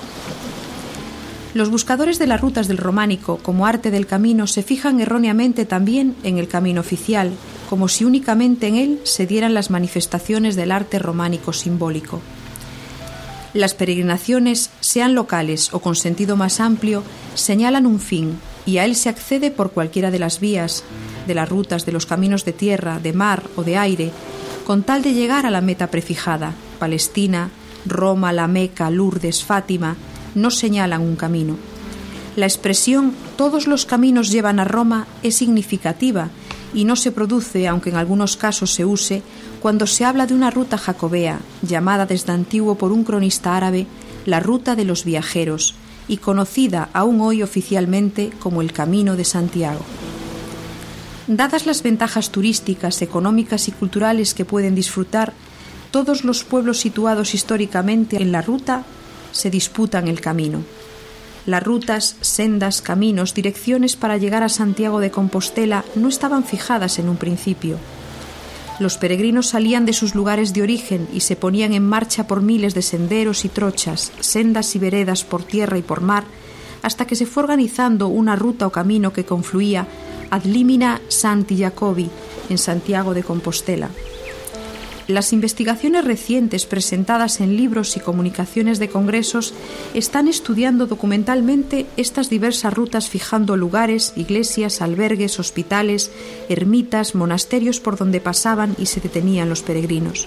[1.52, 6.16] Los buscadores de las rutas del románico como arte del camino se fijan erróneamente también
[6.22, 7.32] en el camino oficial,
[7.68, 12.22] como si únicamente en él se dieran las manifestaciones del arte románico simbólico.
[13.56, 17.02] Las peregrinaciones, sean locales o con sentido más amplio,
[17.34, 20.84] señalan un fin y a él se accede por cualquiera de las vías,
[21.26, 24.12] de las rutas, de los caminos de tierra, de mar o de aire,
[24.66, 26.52] con tal de llegar a la meta prefijada.
[26.78, 27.48] Palestina,
[27.86, 29.96] Roma, la Meca, Lourdes, Fátima,
[30.34, 31.56] no señalan un camino.
[32.36, 36.28] La expresión todos los caminos llevan a Roma es significativa
[36.74, 39.22] y no se produce, aunque en algunos casos se use,
[39.66, 43.88] cuando se habla de una ruta jacobea, llamada desde antiguo por un cronista árabe
[44.24, 45.74] la ruta de los viajeros
[46.06, 49.80] y conocida aún hoy oficialmente como el Camino de Santiago.
[51.26, 55.32] Dadas las ventajas turísticas, económicas y culturales que pueden disfrutar,
[55.90, 58.84] todos los pueblos situados históricamente en la ruta
[59.32, 60.62] se disputan el camino.
[61.44, 67.08] Las rutas, sendas, caminos, direcciones para llegar a Santiago de Compostela no estaban fijadas en
[67.08, 67.78] un principio
[68.78, 72.74] los peregrinos salían de sus lugares de origen y se ponían en marcha por miles
[72.74, 76.24] de senderos y trochas, sendas y veredas por tierra y por mar,
[76.82, 79.86] hasta que se fue organizando una ruta o camino que confluía
[80.30, 82.10] ad limina Santi Jacobi
[82.50, 83.90] en Santiago de Compostela.
[85.08, 89.54] Las investigaciones recientes presentadas en libros y comunicaciones de congresos
[89.94, 96.10] están estudiando documentalmente estas diversas rutas fijando lugares, iglesias, albergues, hospitales,
[96.48, 100.26] ermitas, monasterios por donde pasaban y se detenían los peregrinos.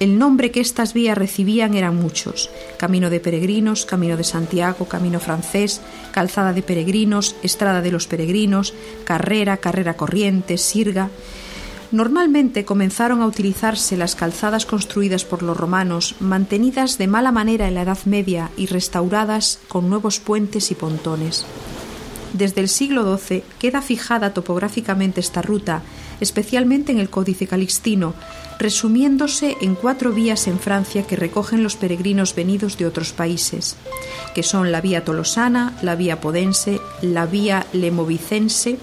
[0.00, 5.20] El nombre que estas vías recibían eran muchos: Camino de Peregrinos, Camino de Santiago, Camino
[5.20, 8.72] francés, Calzada de Peregrinos, Estrada de los Peregrinos,
[9.04, 11.10] Carrera, Carrera Corriente, Sirga.
[11.94, 17.74] Normalmente comenzaron a utilizarse las calzadas construidas por los romanos, mantenidas de mala manera en
[17.74, 21.46] la Edad Media y restauradas con nuevos puentes y pontones.
[22.32, 25.82] Desde el siglo XII queda fijada topográficamente esta ruta,
[26.18, 28.14] especialmente en el Códice Calixtino,
[28.58, 33.76] resumiéndose en cuatro vías en Francia que recogen los peregrinos venidos de otros países,
[34.34, 38.78] que son la vía tolosana, la vía podense, la vía lemovicense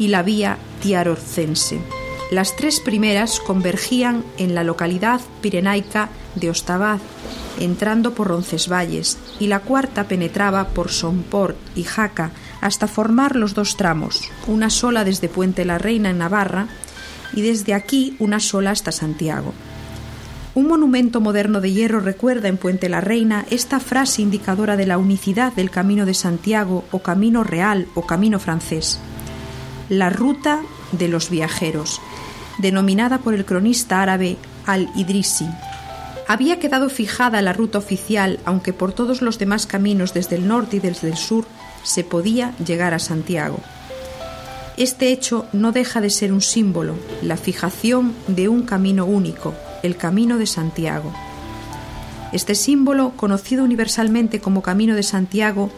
[0.00, 1.78] y la vía tiarorcense.
[2.30, 7.00] Las tres primeras convergían en la localidad pirenaica de Ostabad,
[7.58, 13.76] entrando por Roncesvalles, y la cuarta penetraba por Somport y Jaca hasta formar los dos
[13.76, 16.68] tramos, una sola desde Puente la Reina en Navarra
[17.32, 19.52] y desde aquí una sola hasta Santiago.
[20.54, 24.98] Un monumento moderno de hierro recuerda en Puente la Reina esta frase indicadora de la
[24.98, 29.00] unicidad del Camino de Santiago o Camino Real o Camino francés.
[29.88, 30.60] La ruta
[30.92, 32.00] de los viajeros,
[32.58, 34.36] denominada por el cronista árabe
[34.66, 35.46] al-Idrisi.
[36.28, 40.76] Había quedado fijada la ruta oficial, aunque por todos los demás caminos desde el norte
[40.76, 41.44] y desde el sur
[41.82, 43.58] se podía llegar a Santiago.
[44.76, 49.96] Este hecho no deja de ser un símbolo, la fijación de un camino único, el
[49.96, 51.12] Camino de Santiago.
[52.32, 55.70] Este símbolo, conocido universalmente como Camino de Santiago,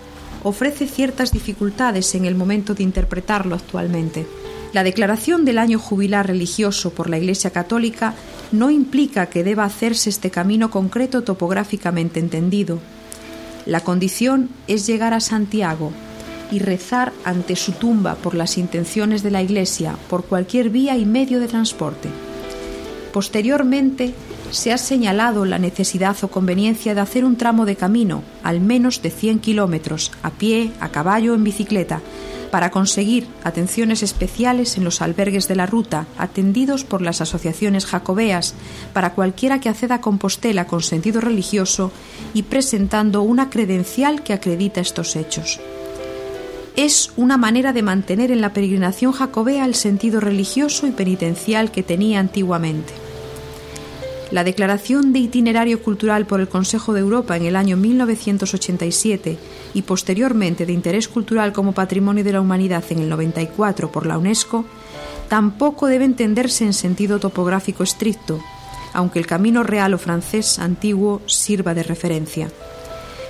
[0.43, 4.27] ofrece ciertas dificultades en el momento de interpretarlo actualmente.
[4.73, 8.15] La declaración del año jubilar religioso por la Iglesia Católica
[8.53, 12.79] no implica que deba hacerse este camino concreto topográficamente entendido.
[13.67, 15.93] La condición es llegar a Santiago
[16.51, 21.05] y rezar ante su tumba por las intenciones de la Iglesia por cualquier vía y
[21.05, 22.09] medio de transporte.
[23.13, 24.15] Posteriormente,
[24.51, 29.03] se ha señalado la necesidad o conveniencia de hacer un tramo de camino, al menos
[29.03, 32.01] de 100 kilómetros, a pie, a caballo o en bicicleta,
[32.53, 38.53] para conseguir atenciones especiales en los albergues de la ruta, atendidos por las asociaciones jacobeas,
[38.93, 41.93] para cualquiera que acceda a Compostela con sentido religioso
[42.35, 45.61] y presentando una credencial que acredita estos hechos.
[46.77, 51.83] Es una manera de mantener en la peregrinación jacobea el sentido religioso y penitencial que
[51.83, 52.93] tenía antiguamente.
[54.33, 59.37] La declaración de itinerario cultural por el Consejo de Europa en el año 1987
[59.75, 64.17] y posteriormente de interés cultural como patrimonio de la humanidad en el 94 por la
[64.17, 64.65] UNESCO
[65.29, 68.41] tampoco debe entenderse en sentido topográfico estricto,
[68.95, 72.49] aunque el camino real o francés antiguo sirva de referencia.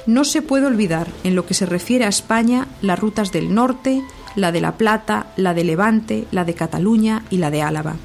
[0.06, 4.02] No se puede olvidar, en lo que se refiere a España, las rutas del norte,
[4.36, 7.96] la de La Plata, la de Levante, la de Cataluña y la de Álava.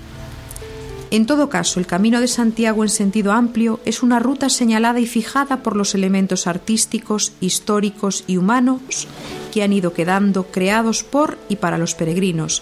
[1.09, 5.07] En todo caso, el Camino de Santiago en sentido amplio es una ruta señalada y
[5.07, 9.07] fijada por los elementos artísticos, históricos y humanos
[9.53, 12.61] que han ido quedando creados por y para los peregrinos,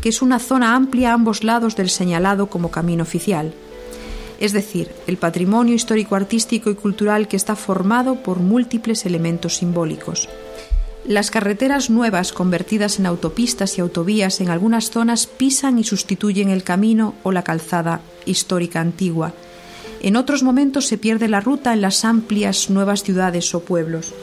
[0.00, 3.54] que es una zona amplia a ambos lados del señalado como camino oficial.
[4.40, 10.28] Es decir, el patrimonio histórico artístico y cultural que está formado por múltiples elementos simbólicos.
[11.06, 16.64] Las carreteras nuevas convertidas en autopistas y autovías en algunas zonas pisan y sustituyen el
[16.64, 19.34] camino o la calzada histórica antigua.
[20.00, 24.14] En otros momentos se pierde la ruta en las amplias nuevas ciudades o pueblos.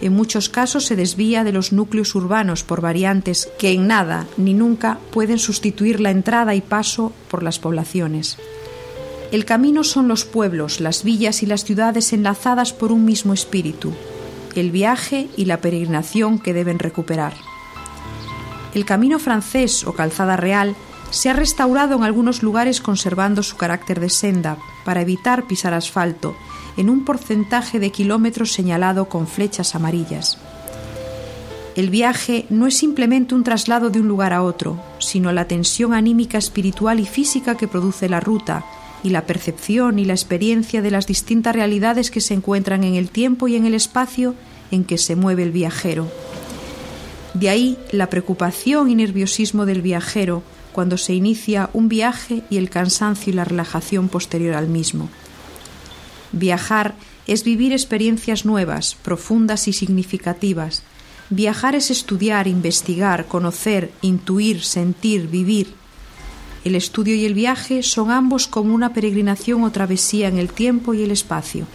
[0.00, 4.54] En muchos casos se desvía de los núcleos urbanos por variantes que en nada ni
[4.54, 8.36] nunca pueden sustituir la entrada y paso por las poblaciones.
[9.30, 13.92] El camino son los pueblos, las villas y las ciudades enlazadas por un mismo espíritu,
[14.58, 17.34] el viaje y la peregrinación que deben recuperar.
[18.74, 20.76] El camino francés o calzada real
[21.10, 26.36] se ha restaurado en algunos lugares conservando su carácter de senda para evitar pisar asfalto
[26.76, 30.38] en un porcentaje de kilómetros señalado con flechas amarillas.
[31.76, 35.94] El viaje no es simplemente un traslado de un lugar a otro, sino la tensión
[35.94, 38.64] anímica, espiritual y física que produce la ruta,
[39.02, 43.10] y la percepción y la experiencia de las distintas realidades que se encuentran en el
[43.10, 44.34] tiempo y en el espacio
[44.70, 46.10] en que se mueve el viajero.
[47.34, 50.42] De ahí la preocupación y nerviosismo del viajero
[50.72, 55.08] cuando se inicia un viaje y el cansancio y la relajación posterior al mismo.
[56.32, 56.94] Viajar
[57.26, 60.82] es vivir experiencias nuevas, profundas y significativas.
[61.30, 65.74] Viajar es estudiar, investigar, conocer, intuir, sentir, vivir.
[66.64, 70.94] El estudio y el viaje son ambos como una peregrinación o travesía en el tiempo
[70.94, 71.66] y el espacio.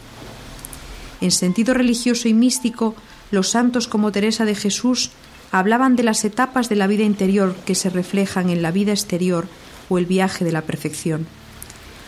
[1.22, 2.96] En sentido religioso y místico,
[3.32, 5.12] los santos como Teresa de Jesús
[5.52, 9.48] hablaban de las etapas de la vida interior que se reflejan en la vida exterior
[9.90, 11.28] o el viaje de la perfección.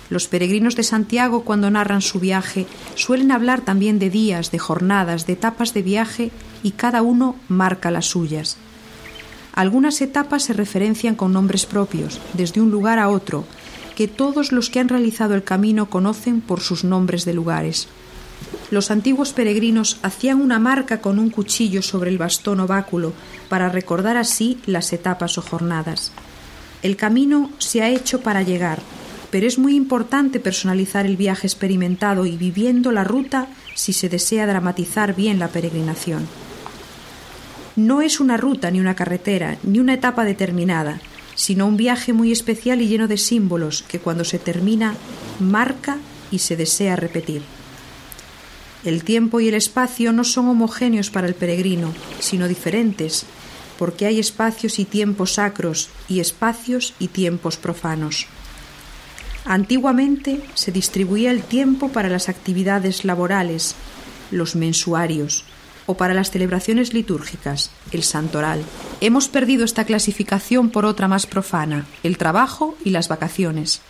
[0.10, 5.26] Los peregrinos de Santiago, cuando narran su viaje, suelen hablar también de días, de jornadas,
[5.26, 8.58] de etapas de viaje y cada uno marca las suyas.
[9.56, 13.46] Algunas etapas se referencian con nombres propios, desde un lugar a otro,
[13.96, 17.88] que todos los que han realizado el camino conocen por sus nombres de lugares.
[18.70, 23.14] Los antiguos peregrinos hacían una marca con un cuchillo sobre el bastón o báculo
[23.48, 26.12] para recordar así las etapas o jornadas.
[26.84, 28.80] El camino se ha hecho para llegar,
[29.32, 34.48] pero es muy importante personalizar el viaje experimentado y viviendo la ruta si se desea
[34.48, 36.28] dramatizar bien la peregrinación.
[37.76, 41.02] No es una ruta ni una carretera, ni una etapa determinada,
[41.36, 44.96] sino un viaje muy especial y lleno de símbolos que cuando se termina
[45.40, 45.98] marca
[46.32, 47.42] y se desea repetir.
[48.86, 53.26] El tiempo y el espacio no son homogéneos para el peregrino, sino diferentes,
[53.78, 58.28] porque hay espacios y tiempos sacros y espacios y tiempos profanos.
[59.44, 63.76] Antiguamente se distribuía el tiempo para las actividades laborales,
[64.32, 65.46] los mensuarios,
[65.86, 68.64] o para las celebraciones litúrgicas, el santoral.
[69.02, 73.82] Hemos perdido esta clasificación por otra más profana, el trabajo y las vacaciones.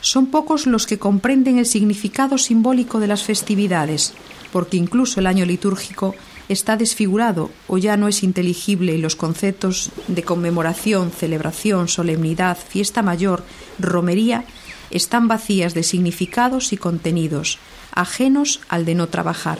[0.00, 4.14] Son pocos los que comprenden el significado simbólico de las festividades,
[4.52, 6.14] porque incluso el año litúrgico
[6.48, 13.02] está desfigurado o ya no es inteligible y los conceptos de conmemoración, celebración, solemnidad, fiesta
[13.02, 13.42] mayor,
[13.78, 14.44] romería
[14.90, 17.58] están vacías de significados y contenidos,
[17.92, 19.58] ajenos al de no trabajar.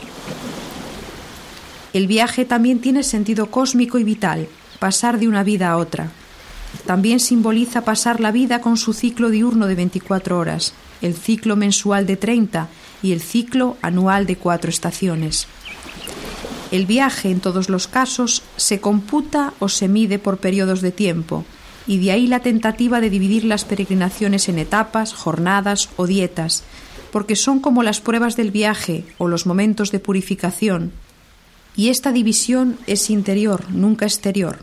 [1.96, 6.10] El viaje también tiene sentido cósmico y vital, pasar de una vida a otra.
[6.84, 12.04] También simboliza pasar la vida con su ciclo diurno de 24 horas, el ciclo mensual
[12.04, 12.68] de 30
[13.02, 15.46] y el ciclo anual de cuatro estaciones.
[16.70, 21.46] El viaje, en todos los casos, se computa o se mide por periodos de tiempo,
[21.86, 26.62] y de ahí la tentativa de dividir las peregrinaciones en etapas, jornadas o dietas,
[27.10, 30.92] porque son como las pruebas del viaje o los momentos de purificación,
[31.76, 34.58] y esta división es interior, nunca exterior,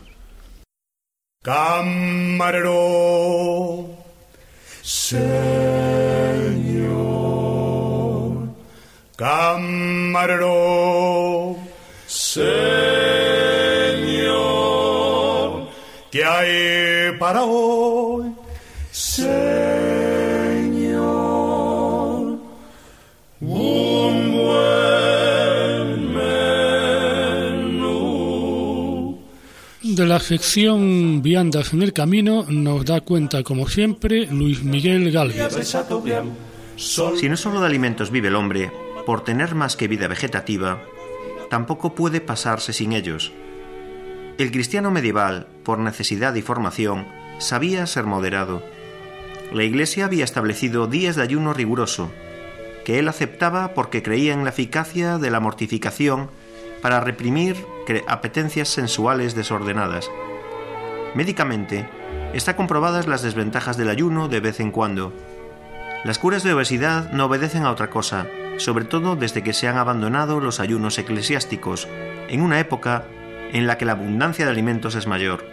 [1.44, 2.74] Camarero,
[4.80, 5.28] Señor,
[9.14, 10.54] camarero,
[12.06, 12.48] Señor,
[16.10, 18.03] ¿qué hay para hoy?
[29.94, 35.72] De la sección Viandas en el Camino nos da cuenta, como siempre, Luis Miguel Galvez.
[36.76, 38.72] Si no solo de alimentos vive el hombre,
[39.06, 40.82] por tener más que vida vegetativa,
[41.48, 43.30] tampoco puede pasarse sin ellos.
[44.36, 47.06] El cristiano medieval, por necesidad y formación,
[47.38, 48.64] sabía ser moderado.
[49.52, 52.10] La Iglesia había establecido días de ayuno riguroso,
[52.84, 56.30] que él aceptaba porque creía en la eficacia de la mortificación
[56.82, 57.54] para reprimir
[58.06, 60.10] apetencias sensuales desordenadas.
[61.14, 61.86] Médicamente,
[62.32, 65.12] está comprobadas las desventajas del ayuno de vez en cuando.
[66.04, 68.26] Las curas de obesidad no obedecen a otra cosa,
[68.58, 71.88] sobre todo desde que se han abandonado los ayunos eclesiásticos,
[72.28, 73.04] en una época
[73.52, 75.44] en la que la abundancia de alimentos es mayor.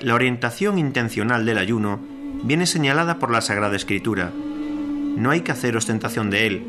[0.00, 1.98] La orientación intencional del ayuno
[2.44, 4.30] viene señalada por la Sagrada Escritura.
[5.16, 6.66] No hay que hacer ostentación de él,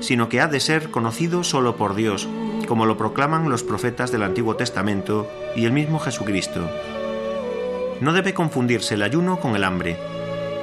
[0.00, 2.28] sino que ha de ser conocido solo por Dios,
[2.66, 6.68] como lo proclaman los profetas del Antiguo Testamento y el mismo Jesucristo.
[8.00, 9.96] No debe confundirse el ayuno con el hambre.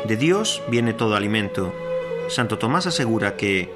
[0.08, 1.74] De Dios viene todo alimento.
[2.30, 3.74] Santo Tomás asegura que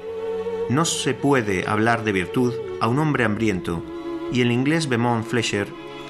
[0.68, 3.82] no se puede hablar de virtud a un hombre hambriento,
[4.32, 5.66] y el inglés Beaumont Fletcher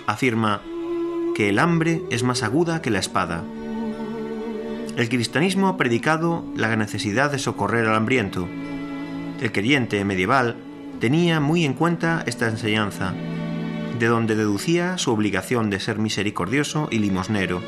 [0.07, 0.61] afirma
[1.35, 3.45] que el hambre es más aguda que la espada.
[4.97, 8.49] El cristianismo ha predicado la necesidad de socorrer al hambriento.
[9.41, 10.57] El creyente medieval
[11.01, 13.15] tenía muy en cuenta esta enseñanza,
[13.99, 17.63] de donde deducía su obligación de ser misericordioso y limosnero,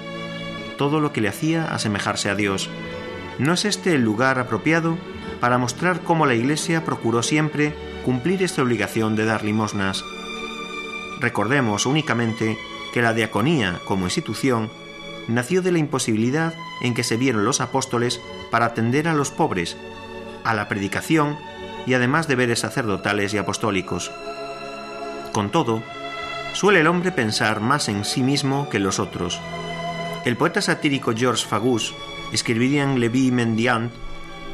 [0.76, 2.70] todo lo que le hacía asemejarse a Dios.
[3.38, 4.98] ¿No es este el lugar apropiado
[5.40, 7.74] para mostrar cómo la Iglesia procuró siempre
[8.04, 10.04] cumplir esta obligación de dar limosnas?
[11.20, 12.58] Recordemos únicamente
[12.92, 14.70] que la diaconía como institución
[15.28, 18.20] nació de la imposibilidad en que se vieron los apóstoles
[18.50, 19.76] para atender a los pobres,
[20.44, 21.36] a la predicación
[21.86, 24.10] y además deberes sacerdotales y apostólicos.
[25.32, 25.82] Con todo,
[26.52, 29.40] suele el hombre pensar más en sí mismo que en los otros.
[30.24, 31.94] El poeta satírico Georges Fagus
[32.32, 33.92] escribiría en Levi Mendiant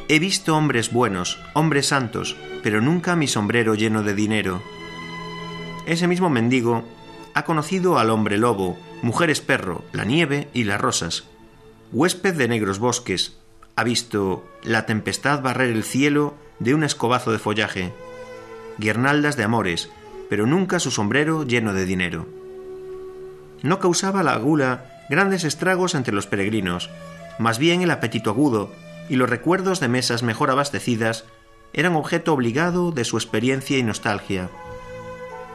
[0.09, 4.61] He visto hombres buenos, hombres santos, pero nunca mi sombrero lleno de dinero.
[5.85, 6.85] Ese mismo mendigo
[7.33, 11.25] ha conocido al hombre lobo, mujeres perro, la nieve y las rosas.
[11.91, 13.37] Huésped de negros bosques,
[13.75, 17.93] ha visto la tempestad barrer el cielo de un escobazo de follaje,
[18.77, 19.89] guirnaldas de amores,
[20.29, 22.27] pero nunca su sombrero lleno de dinero.
[23.61, 26.89] No causaba la gula grandes estragos entre los peregrinos,
[27.39, 28.71] más bien el apetito agudo
[29.09, 31.25] y los recuerdos de mesas mejor abastecidas
[31.73, 34.49] eran objeto obligado de su experiencia y nostalgia.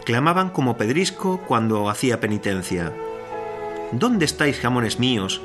[0.05, 2.93] Clamaban como pedrisco cuando hacía penitencia.
[3.93, 5.43] ¿Dónde estáis, jamones míos,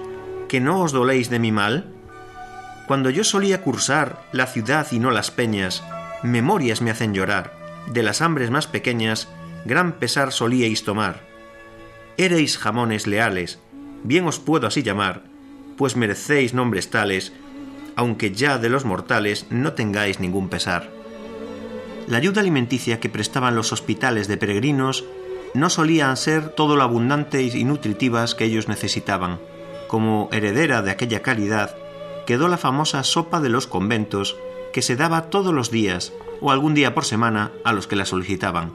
[0.48, 1.94] que no os doléis de mi mal?
[2.88, 5.84] Cuando yo solía cursar la ciudad y no las peñas,
[6.24, 7.54] memorias me hacen llorar,
[7.88, 9.28] de las hambres más pequeñas,
[9.66, 11.22] gran pesar solíais tomar.
[12.16, 13.60] Erais jamones leales,
[14.04, 15.24] bien os puedo así llamar,
[15.78, 17.34] pues merecéis nombres tales,
[17.98, 20.90] aunque ya de los mortales no tengáis ningún pesar.
[22.08, 25.04] La ayuda alimenticia que prestaban los hospitales de peregrinos
[25.54, 29.40] no solían ser todo lo abundantes y nutritivas que ellos necesitaban.
[29.88, 31.76] Como heredera de aquella calidad,
[32.28, 34.36] quedó la famosa sopa de los conventos,
[34.74, 36.12] que se daba todos los días
[36.42, 38.74] o algún día por semana a los que la solicitaban.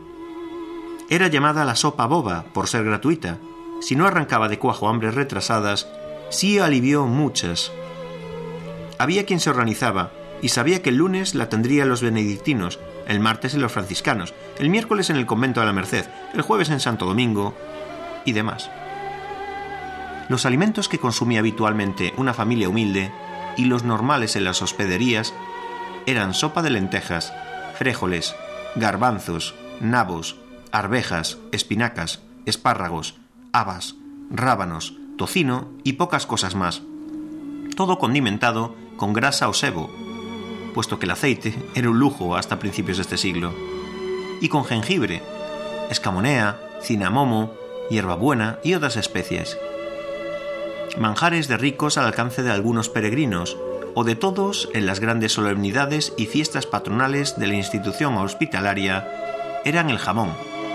[1.11, 3.39] Era llamada la sopa boba por ser gratuita.
[3.83, 5.87] Si no arrancaba de cuajo hambres retrasadas,
[6.31, 7.71] sí alivió muchas.
[8.99, 13.53] Había quien se organizaba y sabía que el lunes la tendrían los benedictinos, el martes
[13.53, 17.05] en los franciscanos, el miércoles en el convento de la Merced, el jueves en Santo
[17.05, 17.55] Domingo
[18.25, 18.71] y demás.
[20.31, 23.13] Los alimentos que consumía habitualmente una familia humilde
[23.57, 25.35] y los normales en las hospederías
[26.07, 27.33] eran sopa de lentejas,
[27.79, 28.35] fréjoles,
[28.77, 30.37] garbanzos, nabos,
[30.71, 33.15] arvejas, espinacas, espárragos,
[33.53, 33.95] habas,
[34.31, 36.83] rábanos, tocino y pocas cosas más.
[37.77, 39.91] Todo condimentado con grasa o sebo,
[40.75, 43.53] puesto que el aceite era un lujo hasta principios de este siglo,
[44.41, 45.23] y con jengibre,
[45.91, 47.53] escamonea, cinamomo,
[47.91, 49.59] hierbabuena y otras especies.
[50.99, 53.57] Manjares de ricos al alcance de algunos peregrinos,
[53.95, 59.09] o de todos en las grandes solemnidades y fiestas patronales de la institución hospitalaria,
[59.65, 60.33] eran el jamón,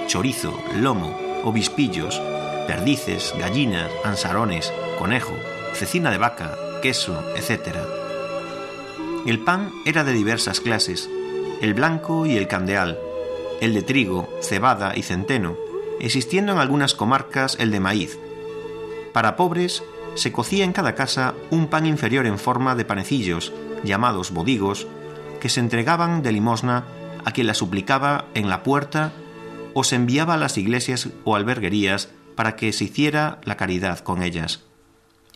[0.08, 2.22] chorizo, lomo, obispillos,
[2.68, 5.34] perdices, gallinas, ansarones, conejo,
[5.74, 7.78] cecina de vaca, queso, etc.
[9.26, 11.10] El pan era de diversas clases,
[11.62, 13.00] el blanco y el candeal,
[13.62, 15.58] el de trigo, cebada y centeno,
[16.00, 18.20] existiendo en algunas comarcas el de maíz.
[19.14, 19.84] Para pobres,
[20.18, 23.54] se cocía en cada casa un pan inferior en forma de panecillos,
[23.84, 24.88] llamados bodigos,
[25.40, 26.86] que se entregaban de limosna
[27.24, 29.14] a quien la suplicaba en la puerta
[29.76, 34.24] o se enviaba a las iglesias o alberguerías para que se hiciera la caridad con
[34.24, 34.64] ellas.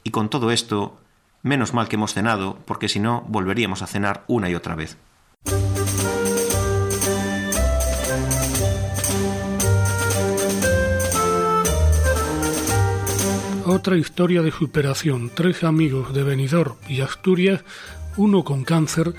[0.04, 0.98] Y con todo esto,
[1.44, 4.98] menos mal que hemos cenado, porque si no volveríamos a cenar una y otra vez.
[13.72, 15.32] Otra historia de superación.
[15.34, 17.64] Tres amigos de Benidorm y Asturias,
[18.18, 19.14] uno con cáncer,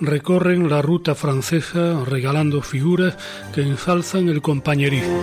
[0.00, 3.18] recorren la ruta francesa regalando figuras
[3.54, 5.20] que ensalzan el compañerismo.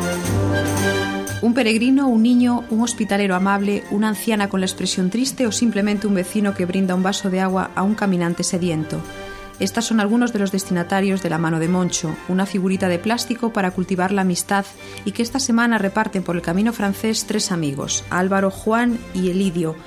[1.41, 6.05] Un peregrino, un niño, un hospitalero amable, una anciana con la expresión triste o simplemente
[6.05, 9.01] un vecino que brinda un vaso de agua a un caminante sediento.
[9.59, 13.53] Estas son algunos de los destinatarios de la mano de Moncho, una figurita de plástico
[13.53, 14.65] para cultivar la amistad
[15.05, 19.77] y que esta semana reparten por el camino francés tres amigos, Álvaro, Juan y Elidio.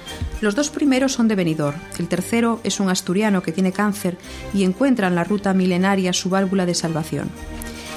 [0.41, 4.17] Los dos primeros son de Benidorm, el tercero es un asturiano que tiene cáncer
[4.55, 7.31] y encuentra en la ruta milenaria su válvula de salvación.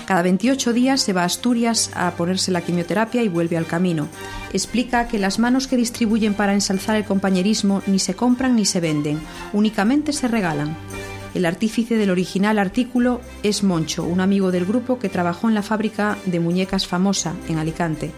[0.05, 4.09] Cada 28 días se va a Asturias a ponerse la quimioterapia y vuelve al camino.
[4.51, 8.81] Explica que las manos que distribuyen para ensalzar el compañerismo ni se compran ni se
[8.81, 9.21] venden,
[9.53, 10.75] únicamente se regalan.
[11.33, 15.61] El artífice del original artículo es Moncho, un amigo del grupo que trabajó en la
[15.61, 18.11] fábrica de muñecas famosa en Alicante.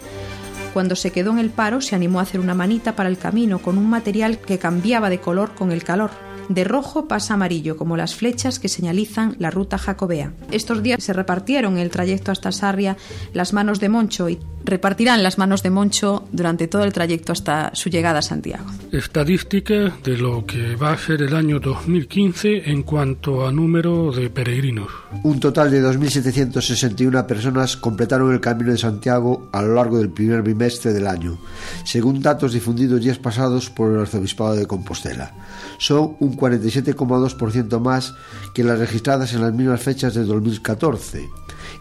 [0.72, 3.60] Cuando se quedó en el paro se animó a hacer una manita para el camino
[3.60, 6.10] con un material que cambiaba de color con el calor.
[6.48, 10.32] De rojo pasa a amarillo, como las flechas que señalizan la ruta jacobea.
[10.50, 12.96] Estos días se repartieron en el trayecto hasta Sarria
[13.32, 17.70] las manos de Moncho y repartirán las manos de Moncho durante todo el trayecto hasta
[17.74, 18.64] su llegada a Santiago.
[18.92, 24.30] Estadística de lo que va a ser el año 2015 en cuanto a número de
[24.30, 24.88] peregrinos.
[25.22, 30.42] Un total de 2.761 personas completaron el Camino de Santiago a lo largo del primer
[30.42, 31.38] bimestre del año,
[31.84, 35.34] según datos difundidos días pasados por el Arzobispado de Compostela.
[35.78, 38.14] Son un 47,2% más
[38.54, 41.28] que las registradas en las mismas fechas de 2014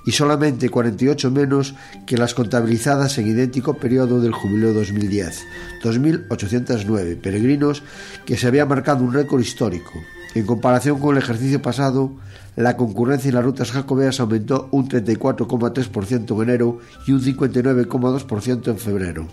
[0.05, 1.75] y solamente 48 menos
[2.05, 5.43] que las contabilizadas en idéntico periodo del jubileo 2010,
[5.83, 7.83] 2.809 peregrinos
[8.25, 9.91] que se había marcado un récord histórico.
[10.35, 12.11] En comparación con el ejercicio pasado,
[12.55, 18.77] la concurrencia en las rutas jacobeas aumentó un 34,3% en enero y un 59,2% en
[18.77, 19.27] febrero.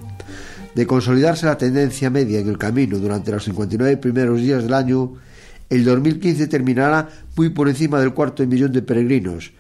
[0.75, 5.15] De consolidarse la tendencia media en el camino durante los 59 primeros días del año,
[5.69, 9.53] el 2015 terminará muy por encima del cuarto de millón de peregrinos,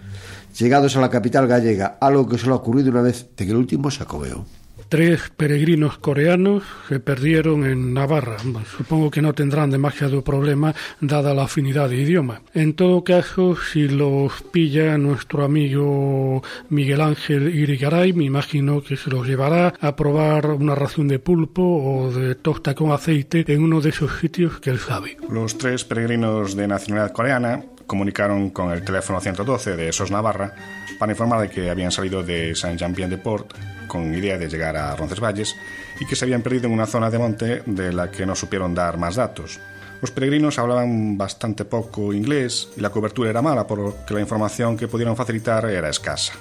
[0.58, 3.90] llegados a la capital gallega, algo que solo ha ocurrido una vez en el último
[3.90, 4.44] sacobeo.
[4.90, 8.38] Tres peregrinos coreanos se perdieron en Navarra.
[8.76, 12.42] Supongo que no tendrán demasiado problema dada la afinidad de idioma.
[12.54, 19.10] En todo caso, si los pilla nuestro amigo Miguel Ángel Irigaray, me imagino que se
[19.10, 23.80] los llevará a probar una ración de pulpo o de tosta con aceite en uno
[23.80, 25.16] de esos sitios que él sabe.
[25.30, 30.52] Los tres peregrinos de nacionalidad coreana comunicaron con el teléfono 112 de SOS Navarra
[30.98, 33.54] para informar de que habían salido de Saint-Jean-Pied-de-Port
[33.90, 35.56] con idea de llegar a Roncesvalles
[35.98, 38.72] y que se habían perdido en una zona de monte de la que no supieron
[38.72, 39.58] dar más datos.
[40.00, 44.20] Los peregrinos hablaban bastante poco inglés y la cobertura era mala, por lo que la
[44.20, 46.32] información que pudieron facilitar era escasa.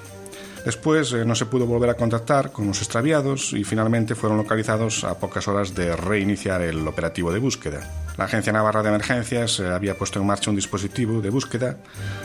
[0.64, 5.04] Después eh, no se pudo volver a contactar con los extraviados y finalmente fueron localizados
[5.04, 7.80] a pocas horas de reiniciar el operativo de búsqueda.
[8.18, 11.78] La Agencia Navarra de Emergencias eh, había puesto en marcha un dispositivo de búsqueda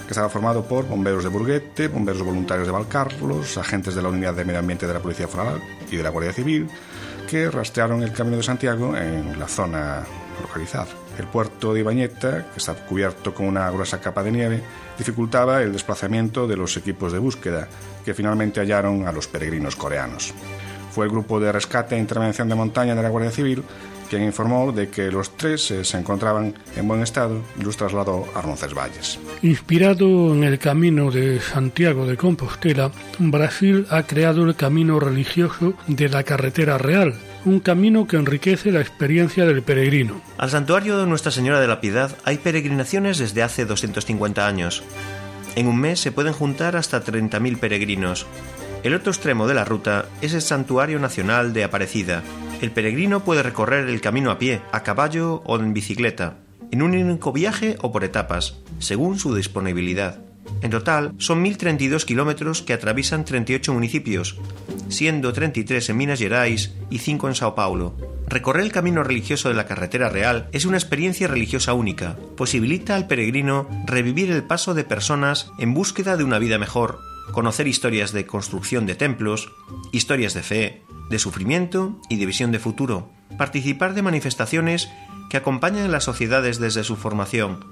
[0.05, 4.33] que estaba formado por bomberos de Burguete, bomberos voluntarios de Valcarlos, agentes de la Unidad
[4.33, 6.67] de Medio Ambiente de la Policía Foral y de la Guardia Civil,
[7.29, 10.03] que rastrearon el Camino de Santiago en la zona
[10.41, 11.04] localizada.
[11.17, 14.61] El puerto de Ibañeta, que está cubierto con una gruesa capa de nieve,
[14.97, 17.67] dificultaba el desplazamiento de los equipos de búsqueda,
[18.03, 20.33] que finalmente hallaron a los peregrinos coreanos.
[20.91, 23.63] Fue el grupo de rescate e intervención de montaña de la Guardia Civil
[24.09, 28.25] quien informó de que los tres eh, se encontraban en buen estado y los trasladó
[28.35, 29.19] a Roncesvalles.
[29.41, 36.09] Inspirado en el camino de Santiago de Compostela, Brasil ha creado el camino religioso de
[36.09, 40.21] la carretera real, un camino que enriquece la experiencia del peregrino.
[40.37, 44.83] Al santuario de Nuestra Señora de la Piedad hay peregrinaciones desde hace 250 años.
[45.55, 48.25] En un mes se pueden juntar hasta 30.000 peregrinos.
[48.83, 52.23] El otro extremo de la ruta es el Santuario Nacional de Aparecida.
[52.61, 56.37] El peregrino puede recorrer el camino a pie, a caballo o en bicicleta,
[56.71, 60.19] en un único viaje o por etapas, según su disponibilidad.
[60.61, 64.39] En total, son 1.032 kilómetros que atraviesan 38 municipios
[64.89, 67.95] siendo 33 en Minas Gerais y 5 en Sao Paulo.
[68.27, 72.17] Recorrer el camino religioso de la carretera real es una experiencia religiosa única.
[72.37, 76.99] Posibilita al peregrino revivir el paso de personas en búsqueda de una vida mejor,
[77.31, 79.51] conocer historias de construcción de templos,
[79.91, 84.89] historias de fe, de sufrimiento y de visión de futuro, participar de manifestaciones
[85.29, 87.65] que acompañan a las sociedades desde su formación,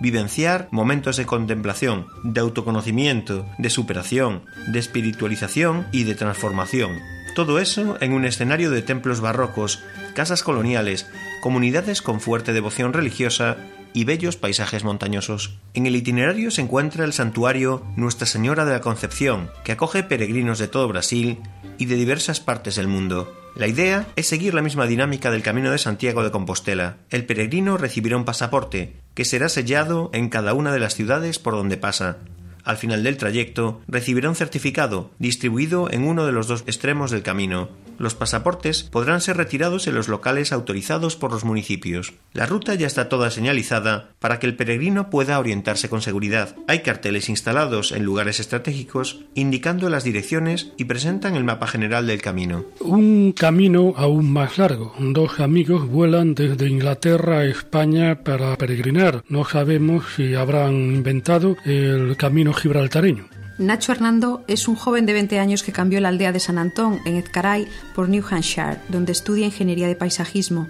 [0.00, 6.98] vivenciar momentos de contemplación, de autoconocimiento, de superación, de espiritualización y de transformación.
[7.34, 9.82] Todo eso en un escenario de templos barrocos,
[10.14, 11.06] casas coloniales,
[11.40, 13.56] comunidades con fuerte devoción religiosa
[13.92, 15.56] y bellos paisajes montañosos.
[15.74, 20.58] En el itinerario se encuentra el santuario Nuestra Señora de la Concepción, que acoge peregrinos
[20.58, 21.38] de todo Brasil
[21.78, 23.39] y de diversas partes del mundo.
[23.60, 26.96] La idea es seguir la misma dinámica del Camino de Santiago de Compostela.
[27.10, 31.52] El peregrino recibirá un pasaporte, que será sellado en cada una de las ciudades por
[31.52, 32.16] donde pasa.
[32.64, 37.22] Al final del trayecto recibirá un certificado distribuido en uno de los dos extremos del
[37.22, 37.68] camino.
[38.00, 42.14] Los pasaportes podrán ser retirados en los locales autorizados por los municipios.
[42.32, 46.56] La ruta ya está toda señalizada para que el peregrino pueda orientarse con seguridad.
[46.66, 52.22] Hay carteles instalados en lugares estratégicos indicando las direcciones y presentan el mapa general del
[52.22, 52.64] camino.
[52.80, 54.94] Un camino aún más largo.
[54.98, 59.22] Dos amigos vuelan desde Inglaterra a España para peregrinar.
[59.28, 63.28] No sabemos si habrán inventado el camino gibraltareño.
[63.60, 67.02] Nacho Hernando es un joven de 20 años que cambió la aldea de San Antón,
[67.04, 70.66] en Ezcaray, por New Hampshire, donde estudia ingeniería de paisajismo.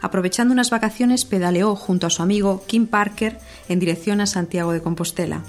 [0.00, 3.38] Aprovechando unas vacaciones, pedaleó junto a su amigo Kim Parker
[3.68, 5.44] en dirección a Santiago de Compostela.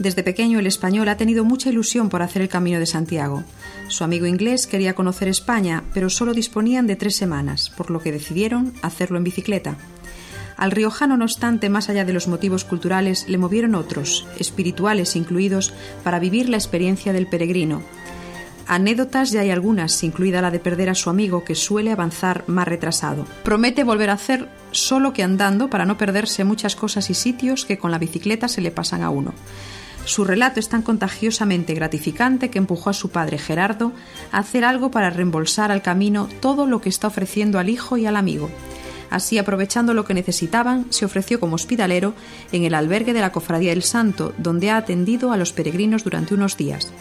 [0.00, 3.44] Desde pequeño el español ha tenido mucha ilusión por hacer el Camino de Santiago.
[3.86, 8.10] Su amigo inglés quería conocer España, pero solo disponían de tres semanas, por lo que
[8.10, 9.76] decidieron hacerlo en bicicleta.
[10.58, 15.72] Al riojano, no obstante, más allá de los motivos culturales, le movieron otros, espirituales incluidos,
[16.02, 17.80] para vivir la experiencia del peregrino.
[18.66, 22.66] Anécdotas ya hay algunas, incluida la de perder a su amigo que suele avanzar más
[22.66, 23.24] retrasado.
[23.44, 27.78] Promete volver a hacer solo que andando para no perderse muchas cosas y sitios que
[27.78, 29.32] con la bicicleta se le pasan a uno.
[30.04, 33.92] Su relato es tan contagiosamente gratificante que empujó a su padre Gerardo
[34.32, 38.06] a hacer algo para reembolsar al camino todo lo que está ofreciendo al hijo y
[38.06, 38.50] al amigo.
[39.10, 42.14] Así, aprovechando lo que necesitaban, se ofreció como hospitalero
[42.52, 46.34] en el albergue de la Cofradía del Santo, donde ha atendido a los peregrinos durante
[46.34, 46.92] unos días.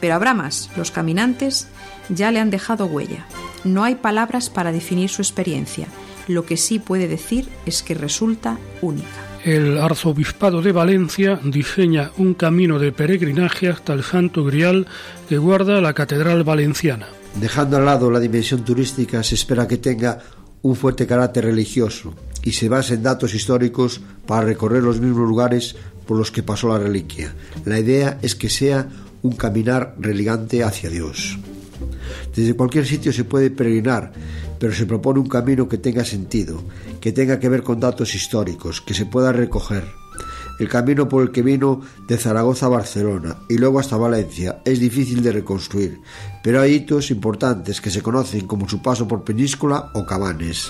[0.00, 1.68] Pero habrá más, los caminantes
[2.08, 3.26] ya le han dejado huella.
[3.64, 5.86] No hay palabras para definir su experiencia.
[6.28, 9.08] Lo que sí puede decir es que resulta única.
[9.44, 14.86] El arzobispado de Valencia diseña un camino de peregrinaje hasta el Santo Grial
[15.28, 17.08] que guarda la Catedral Valenciana.
[17.36, 20.18] Dejando al lado la dimensión turística, se espera que tenga
[20.62, 25.76] un fuerte carácter religioso y se basa en datos históricos para recorrer los mismos lugares
[26.06, 27.34] por los que pasó la reliquia.
[27.64, 28.88] La idea es que sea
[29.22, 31.38] un caminar religante hacia Dios.
[32.34, 34.12] Desde cualquier sitio se puede peregrinar,
[34.58, 36.62] pero se propone un camino que tenga sentido,
[37.00, 39.84] que tenga que ver con datos históricos, que se pueda recoger.
[40.60, 44.78] El camino por el que vino de Zaragoza a Barcelona y luego hasta Valencia es
[44.78, 46.02] difícil de reconstruir,
[46.44, 50.68] pero hay hitos importantes que se conocen como su paso por Peníscola o Cabanes.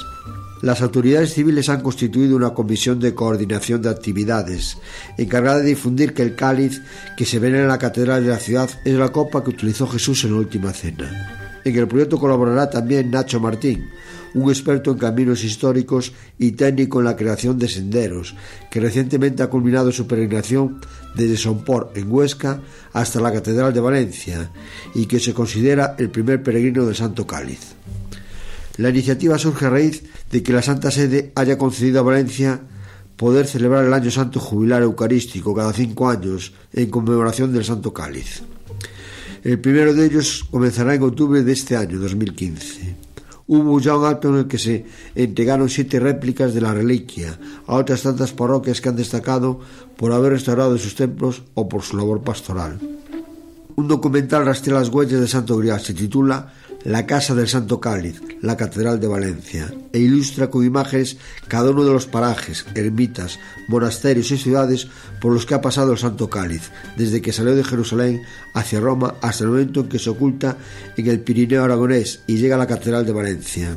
[0.63, 4.79] Las autoridades civiles han constituido una comisión de coordinación de actividades
[5.19, 6.81] encargada de difundir que el cáliz
[7.17, 10.23] que se venera en la catedral de la ciudad es la copa que utilizó Jesús
[10.23, 11.61] en la última cena.
[11.65, 13.91] En el proyecto colaborará también Nacho Martín,
[14.35, 18.35] un experto en caminos históricos y técnico en la creación de senderos,
[18.71, 20.81] que recientemente ha culminado su peregrinación
[21.15, 22.61] desde Sompor, en Huesca,
[22.93, 24.51] hasta la Catedral de Valencia,
[24.95, 27.75] y que se considera el primer peregrino del Santo Cáliz.
[28.77, 32.61] La iniciativa surge a raíz de que la Santa Sede haya concedido a Valencia
[33.17, 38.43] poder celebrar el Año Santo Jubilar Eucarístico cada cinco años en conmemoración del Santo Cáliz.
[39.45, 43.10] El primero de ellos comenzará en octubre de este año, 2015.
[43.51, 44.87] Hubo ya un acto no que se
[45.19, 47.35] entregaron siete réplicas de la reliquia
[47.67, 49.59] a outras tantas parroquias que han destacado
[49.99, 52.79] por haber restaurado sus templos ou por su labor pastoral.
[53.75, 56.47] Un documental rastrea as huellas de Santo Grial se titula
[56.85, 61.85] La Casa del Santo Cáliz, la Catedral de Valencia, e ilustra con imágenes cada uno
[61.85, 64.89] de los parajes, ermitas, monasterios y ciudades
[65.21, 68.23] por los que ha pasado el Santo Cáliz, desde que salió de Jerusalén
[68.55, 70.57] hacia Roma hasta el momento en que se oculta
[70.97, 73.77] en el Pirineo aragonés y llega a la Catedral de Valencia.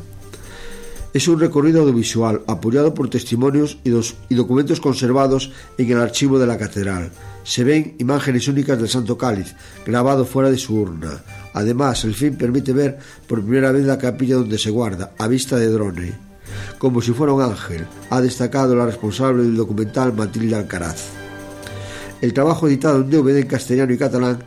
[1.14, 3.92] Es un recorrido audiovisual apoyado por testimonios y,
[4.36, 7.12] documentos conservados en el archivo de la catedral.
[7.44, 9.54] Se ven imágenes únicas del Santo Cáliz,
[9.86, 11.22] grabado fuera de su urna.
[11.54, 12.98] Además, el film permite ver
[13.28, 16.14] por primera vez la capilla donde se guarda, a vista de drone.
[16.80, 21.10] Como si fuera un ángel, ha destacado la responsable del documental Matilde Alcaraz.
[22.22, 24.40] El trabajo editado en DVD en castellano y catalán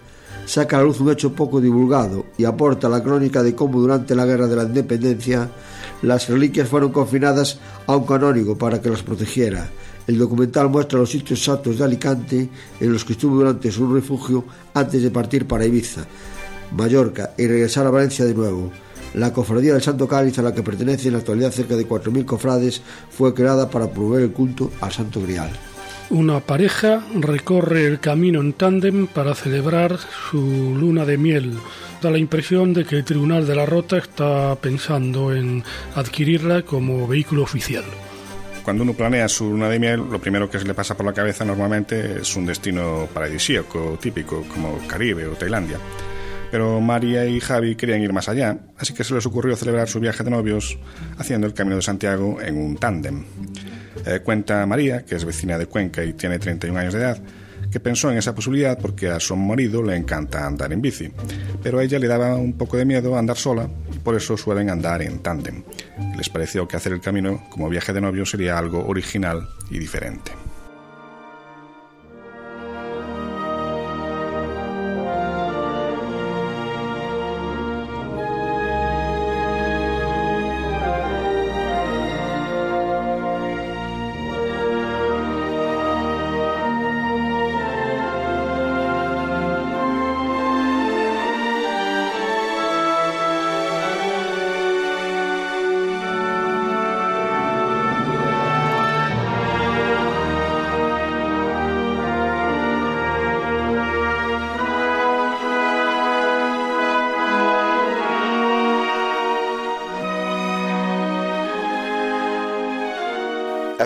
[0.46, 4.16] saca a la luz un hecho poco divulgado y aporta la crónica de cómo durante
[4.16, 5.48] la Guerra de la Independencia
[6.03, 9.68] las reliquias fueron confinadas a un canónigo para que las protegiera.
[10.07, 12.49] El documental muestra los sitios exactos de Alicante
[12.80, 14.44] en los que estuvo durante su refugio
[14.74, 16.07] antes de partir para Ibiza,
[16.76, 18.70] Mallorca y regresar a Valencia de nuevo.
[19.14, 22.24] La cofradía del Santo Cáliz, a la que pertenecen en la actualidad cerca de 4.000
[22.24, 25.51] cofrades, fue creada para promover el culto al Santo Grial.
[26.11, 29.99] Una pareja recorre el camino en tándem para celebrar
[30.30, 30.38] su
[30.78, 31.55] luna de miel.
[32.07, 35.64] Da la impresión de que el Tribunal de la Rota está pensando en
[35.96, 37.82] adquirirla como vehículo oficial.
[38.62, 41.12] Cuando uno planea su luna de miel, lo primero que se le pasa por la
[41.12, 45.78] cabeza normalmente es un destino paradisíaco típico como Caribe o Tailandia.
[46.52, 49.98] Pero María y Javi querían ir más allá, así que se les ocurrió celebrar su
[49.98, 50.78] viaje de novios
[51.18, 53.24] haciendo el Camino de Santiago en un tándem.
[54.07, 57.20] Eh, cuenta María, que es vecina de Cuenca y tiene 31 años de edad,
[57.70, 61.10] que pensó en esa posibilidad porque a su marido le encanta andar en bici,
[61.62, 64.70] pero a ella le daba un poco de miedo andar sola y por eso suelen
[64.70, 65.62] andar en tándem.
[66.16, 70.32] Les pareció que hacer el camino como viaje de novio sería algo original y diferente.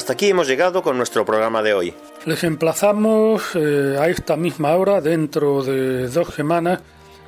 [0.01, 1.94] Hasta aquí hemos llegado con nuestro programa de hoy.
[2.24, 6.80] Les emplazamos eh, a esta misma hora, dentro de dos semanas,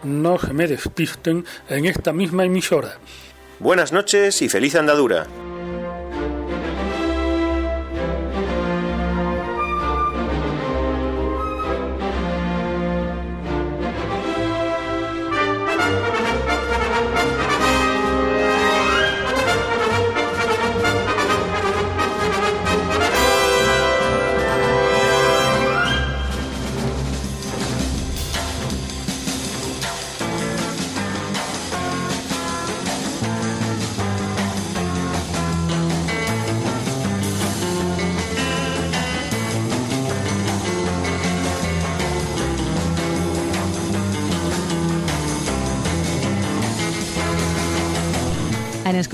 [0.04, 2.96] no se me despisten, en esta misma emisora.
[3.58, 5.26] Buenas noches y feliz andadura.